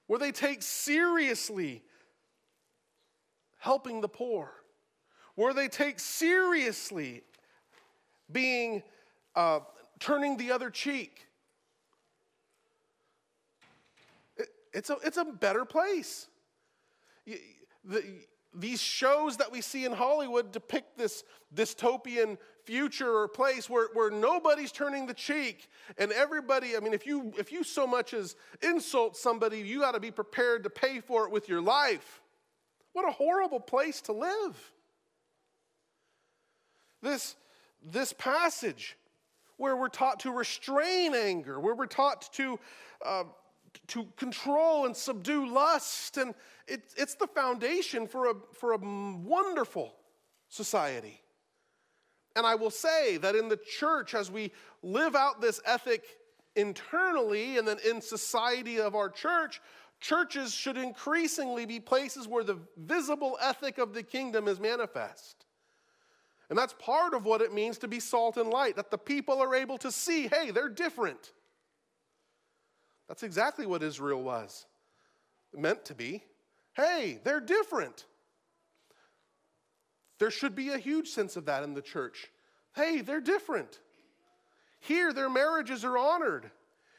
where 0.07 0.19
they 0.19 0.33
take 0.33 0.63
seriously 0.63 1.83
helping 3.59 4.01
the 4.01 4.09
poor, 4.09 4.53
where 5.35 5.53
they 5.53 5.69
take 5.69 5.99
seriously 5.99 7.23
being 8.31 8.83
uh, 9.35 9.61
turning 9.99 10.37
the 10.37 10.53
other 10.53 10.71
cheek. 10.71 11.27
It, 14.37 14.49
it's, 14.77 14.91
a, 14.91 14.97
it's 15.03 15.17
a 15.17 15.25
better 15.25 15.65
place. 15.65 16.29
The, 17.85 18.05
these 18.55 18.81
shows 18.81 19.39
that 19.39 19.51
we 19.51 19.63
see 19.63 19.87
in 19.87 19.93
Hollywood 19.93 20.53
depict 20.53 20.99
this 20.99 21.25
dystopian 21.55 22.37
future 22.65 23.11
or 23.11 23.29
place 23.29 23.71
where, 23.71 23.89
where 23.95 24.11
nobody's 24.11 24.73
turning 24.73 25.07
the 25.07 25.15
cheek 25.15 25.69
and 25.97 26.13
everybody, 26.13 26.77
I 26.77 26.81
mean, 26.81 26.93
if 26.93 27.07
you 27.07 27.33
if 27.39 27.53
you 27.53 27.65
so 27.65 27.87
much 27.87 28.13
as 28.13 28.37
insult 28.63 29.17
somebody, 29.17 29.61
you 29.61 29.81
got 29.81 29.93
to 29.93 30.01
be 30.01 30.11
prepared 30.11 30.65
to 30.65 30.71
pay 30.71 31.01
for 31.01 31.25
it 31.25 31.33
with 31.33 31.49
your 31.49 31.63
life. 31.63 32.21
What 32.93 33.09
a 33.09 33.13
horrible 33.13 33.61
place 33.61 34.03
to 34.03 34.13
live. 34.13 34.73
This, 37.03 37.37
this 37.83 38.13
passage 38.13 38.97
where 39.57 39.77
we're 39.77 39.89
taught 39.89 40.21
to 40.21 40.33
restrain 40.33 41.15
anger, 41.15 41.61
where 41.61 41.75
we're 41.75 41.87
taught 41.87 42.31
to, 42.35 42.59
uh, 43.05 43.25
to 43.89 44.07
control 44.17 44.87
and 44.87 44.97
subdue 44.97 45.47
lust, 45.53 46.17
and 46.17 46.35
it, 46.67 46.83
it's 46.97 47.15
the 47.15 47.27
foundation 47.27 48.07
for 48.07 48.31
a, 48.31 48.35
for 48.53 48.73
a 48.73 48.79
wonderful 48.79 49.95
society. 50.49 51.21
And 52.35 52.47
I 52.47 52.55
will 52.55 52.71
say 52.71 53.17
that 53.19 53.35
in 53.35 53.49
the 53.49 53.57
church, 53.57 54.15
as 54.15 54.31
we 54.31 54.53
live 54.83 55.17
out 55.17 55.41
this 55.41 55.61
ethic 55.65 56.05
internally 56.55 57.59
and 57.59 57.67
then 57.67 57.79
in 57.89 58.01
society 58.01 58.79
of 58.79 58.95
our 58.95 59.09
church, 59.09 59.61
churches 60.01 60.53
should 60.53 60.77
increasingly 60.77 61.65
be 61.65 61.81
places 61.81 62.29
where 62.29 62.45
the 62.45 62.59
visible 62.77 63.39
ethic 63.41 63.79
of 63.79 63.95
the 63.95 64.03
kingdom 64.03 64.49
is 64.49 64.61
manifest. 64.61 65.47
And 66.49 66.59
that's 66.59 66.75
part 66.79 67.15
of 67.15 67.25
what 67.25 67.41
it 67.41 67.53
means 67.53 67.79
to 67.79 67.89
be 67.89 68.01
salt 68.01 68.37
and 68.37 68.51
light, 68.51 68.77
that 68.77 68.91
the 68.91 68.99
people 68.99 69.41
are 69.43 69.55
able 69.55 69.79
to 69.79 69.91
see, 69.91 70.29
hey, 70.29 70.51
they're 70.51 70.69
different. 70.69 71.33
That's 73.09 73.23
exactly 73.23 73.67
what 73.67 73.83
Israel 73.83 74.23
was 74.23 74.67
meant 75.55 75.85
to 75.87 75.95
be. 75.95 76.23
Hey, 76.75 77.21
they're 77.25 77.41
different. 77.41 78.05
There 80.19 80.31
should 80.31 80.55
be 80.55 80.71
a 80.71 80.79
huge 80.79 81.09
sense 81.09 81.37
of 81.37 81.47
that 81.47 81.63
in 81.63 81.75
the 81.75 81.83
church. 81.83 82.29
Hey, 82.75 83.01
they're 83.01 83.21
different. 83.21 83.81
Here, 84.81 85.13
their 85.13 85.31
marriages 85.31 85.85
are 85.85 85.97
honored. 85.97 86.51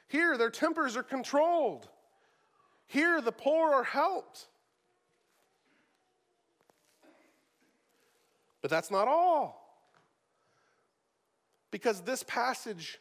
Here, 0.08 0.38
their 0.38 0.50
tempers 0.50 0.96
are 0.96 1.04
controlled. 1.04 1.88
Here, 2.88 3.22
the 3.22 3.32
poor 3.32 3.74
are 3.74 3.84
helped. 3.84 4.48
But 8.62 8.72
that's 8.72 8.90
not 8.92 9.08
all. 9.08 9.64
Because 11.70 12.02
this 12.02 12.24
passage, 12.24 13.00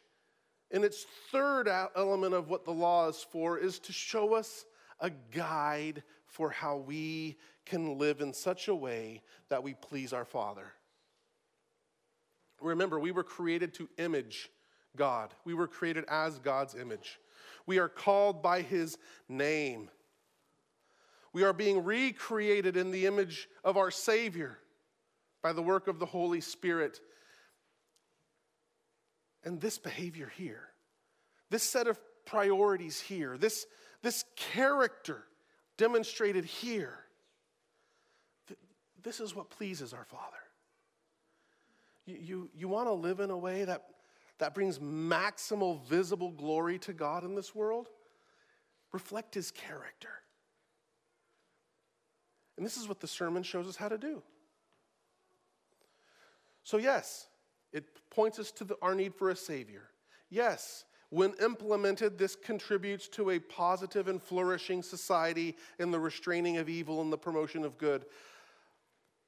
in 0.70 0.84
its 0.84 1.06
third 1.30 1.68
element 1.96 2.34
of 2.34 2.48
what 2.48 2.64
the 2.64 2.72
law 2.72 3.08
is 3.08 3.24
for, 3.30 3.58
is 3.58 3.78
to 3.80 3.92
show 3.92 4.34
us 4.34 4.64
a 5.00 5.10
guide 5.32 6.02
for 6.26 6.50
how 6.50 6.76
we 6.76 7.36
can 7.64 7.98
live 7.98 8.20
in 8.20 8.32
such 8.32 8.68
a 8.68 8.74
way 8.74 9.22
that 9.48 9.62
we 9.62 9.74
please 9.74 10.12
our 10.12 10.24
Father. 10.24 10.72
Remember, 12.60 12.98
we 12.98 13.12
were 13.12 13.24
created 13.24 13.74
to 13.74 13.88
image 13.98 14.50
God, 14.96 15.34
we 15.44 15.54
were 15.54 15.68
created 15.68 16.04
as 16.08 16.38
God's 16.38 16.74
image. 16.74 17.20
We 17.66 17.78
are 17.78 17.88
called 17.88 18.42
by 18.42 18.62
his 18.62 18.96
name. 19.28 19.90
We 21.32 21.42
are 21.42 21.52
being 21.52 21.84
recreated 21.84 22.78
in 22.78 22.90
the 22.90 23.04
image 23.04 23.48
of 23.62 23.76
our 23.76 23.90
Savior 23.90 24.56
by 25.42 25.52
the 25.52 25.62
work 25.62 25.86
of 25.86 25.98
the 25.98 26.06
Holy 26.06 26.40
Spirit. 26.40 27.00
And 29.44 29.60
this 29.60 29.78
behavior 29.78 30.30
here, 30.36 30.68
this 31.50 31.62
set 31.62 31.86
of 31.86 31.98
priorities 32.24 33.00
here, 33.00 33.38
this, 33.38 33.66
this 34.02 34.24
character 34.34 35.24
demonstrated 35.76 36.44
here, 36.44 36.98
this 39.02 39.20
is 39.20 39.34
what 39.34 39.50
pleases 39.50 39.92
our 39.92 40.04
Father. 40.04 40.36
You, 42.06 42.16
you, 42.20 42.50
you 42.56 42.68
want 42.68 42.88
to 42.88 42.92
live 42.92 43.20
in 43.20 43.30
a 43.30 43.38
way 43.38 43.64
that 43.64 43.84
that 44.38 44.54
brings 44.54 44.78
maximal 44.78 45.82
visible 45.86 46.30
glory 46.30 46.78
to 46.80 46.92
God 46.92 47.24
in 47.24 47.34
this 47.34 47.54
world, 47.54 47.88
reflect 48.92 49.34
his 49.34 49.50
character. 49.50 50.10
And 52.56 52.64
this 52.64 52.76
is 52.76 52.88
what 52.88 53.00
the 53.00 53.06
sermon 53.06 53.42
shows 53.42 53.66
us 53.66 53.76
how 53.76 53.88
to 53.88 53.98
do. 53.98 54.22
So, 56.64 56.78
yes, 56.78 57.28
it 57.76 57.84
points 58.08 58.38
us 58.38 58.50
to 58.52 58.64
the, 58.64 58.76
our 58.80 58.94
need 58.94 59.14
for 59.14 59.28
a 59.28 59.36
Savior. 59.36 59.82
Yes, 60.30 60.86
when 61.10 61.34
implemented, 61.42 62.16
this 62.16 62.34
contributes 62.34 63.06
to 63.08 63.30
a 63.30 63.38
positive 63.38 64.08
and 64.08 64.20
flourishing 64.20 64.82
society 64.82 65.56
in 65.78 65.90
the 65.90 66.00
restraining 66.00 66.56
of 66.56 66.70
evil 66.70 67.02
and 67.02 67.12
the 67.12 67.18
promotion 67.18 67.64
of 67.64 67.76
good. 67.76 68.06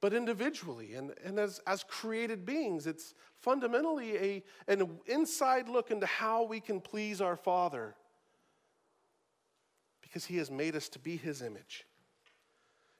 But 0.01 0.13
individually 0.13 0.95
and, 0.95 1.13
and 1.23 1.39
as, 1.39 1.61
as 1.67 1.83
created 1.83 2.43
beings, 2.43 2.87
it's 2.87 3.13
fundamentally 3.39 4.17
a, 4.17 4.43
an 4.67 4.89
inside 5.05 5.69
look 5.69 5.91
into 5.91 6.07
how 6.07 6.43
we 6.43 6.59
can 6.59 6.81
please 6.81 7.21
our 7.21 7.37
Father 7.37 7.95
because 10.01 10.25
He 10.25 10.37
has 10.37 10.49
made 10.49 10.75
us 10.75 10.89
to 10.89 10.99
be 10.99 11.17
His 11.17 11.43
image. 11.43 11.85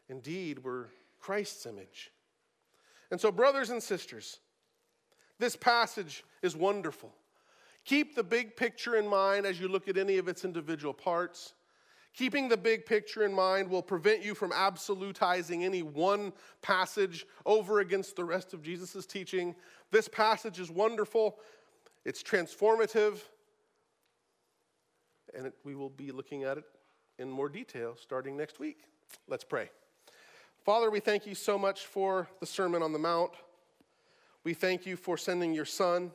Indeed, 0.09 0.59
we're 0.59 0.85
Christ's 1.19 1.65
image. 1.65 2.11
And 3.09 3.19
so, 3.19 3.31
brothers 3.31 3.71
and 3.71 3.81
sisters, 3.81 4.39
This 5.39 5.55
passage 5.55 6.23
is 6.41 6.55
wonderful. 6.55 7.13
Keep 7.85 8.15
the 8.15 8.23
big 8.23 8.55
picture 8.55 8.95
in 8.95 9.07
mind 9.07 9.45
as 9.45 9.59
you 9.59 9.67
look 9.67 9.87
at 9.87 9.97
any 9.97 10.17
of 10.17 10.27
its 10.27 10.43
individual 10.43 10.93
parts. 10.93 11.53
Keeping 12.13 12.49
the 12.49 12.57
big 12.57 12.85
picture 12.85 13.23
in 13.23 13.33
mind 13.33 13.69
will 13.69 13.81
prevent 13.81 14.23
you 14.23 14.35
from 14.35 14.51
absolutizing 14.51 15.63
any 15.63 15.81
one 15.81 16.33
passage 16.61 17.25
over 17.45 17.79
against 17.79 18.15
the 18.15 18.25
rest 18.25 18.53
of 18.53 18.61
Jesus' 18.61 19.05
teaching. 19.05 19.55
This 19.91 20.07
passage 20.07 20.59
is 20.59 20.69
wonderful, 20.69 21.39
it's 22.05 22.21
transformative, 22.21 23.19
and 25.35 25.47
it, 25.47 25.53
we 25.63 25.75
will 25.75 25.89
be 25.89 26.11
looking 26.11 26.43
at 26.43 26.57
it 26.57 26.65
in 27.19 27.29
more 27.29 27.47
detail 27.47 27.95
starting 27.99 28.35
next 28.35 28.59
week. 28.59 28.79
Let's 29.27 29.43
pray. 29.43 29.69
Father, 30.65 30.89
we 30.89 30.99
thank 30.99 31.25
you 31.25 31.35
so 31.35 31.57
much 31.57 31.85
for 31.85 32.27
the 32.39 32.45
Sermon 32.45 32.81
on 32.83 32.91
the 32.91 32.99
Mount. 32.99 33.31
We 34.43 34.53
thank 34.53 34.85
you 34.85 34.95
for 34.95 35.17
sending 35.17 35.53
your 35.53 35.65
Son. 35.65 36.11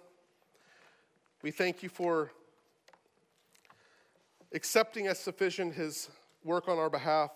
We 1.43 1.51
thank 1.51 1.83
you 1.83 1.89
for 1.89 2.33
accepting 4.53 5.07
as 5.09 5.19
sufficient 5.19 5.75
his 5.75 6.09
work 6.43 6.69
on 6.69 6.79
our 6.79 6.89
behalf. 6.89 7.31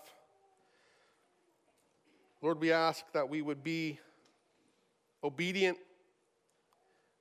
Lord, 2.41 2.59
we 2.59 2.71
ask 2.71 3.03
that 3.11 3.29
we 3.29 3.41
would 3.41 3.63
be 3.63 3.99
obedient, 5.23 5.77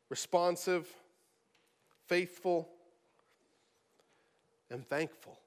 responsive, 0.09 0.89
faithful, 2.07 2.69
and 4.71 4.89
thankful 4.89 5.39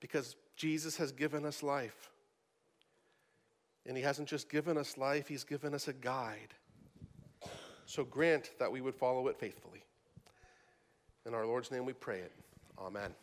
because 0.00 0.36
Jesus 0.56 0.96
has 0.96 1.12
given 1.12 1.44
us 1.44 1.62
life. 1.62 2.10
And 3.86 3.96
he 3.96 4.02
hasn't 4.02 4.28
just 4.28 4.50
given 4.50 4.76
us 4.76 4.98
life, 4.98 5.28
he's 5.28 5.44
given 5.44 5.74
us 5.74 5.88
a 5.88 5.92
guide. 5.92 6.54
So 7.86 8.04
grant 8.04 8.50
that 8.58 8.70
we 8.70 8.80
would 8.80 8.96
follow 8.96 9.28
it 9.28 9.38
faithfully. 9.38 9.84
In 11.24 11.34
our 11.34 11.46
Lord's 11.46 11.70
name 11.70 11.84
we 11.84 11.92
pray 11.92 12.18
it. 12.18 12.32
Amen. 12.78 13.14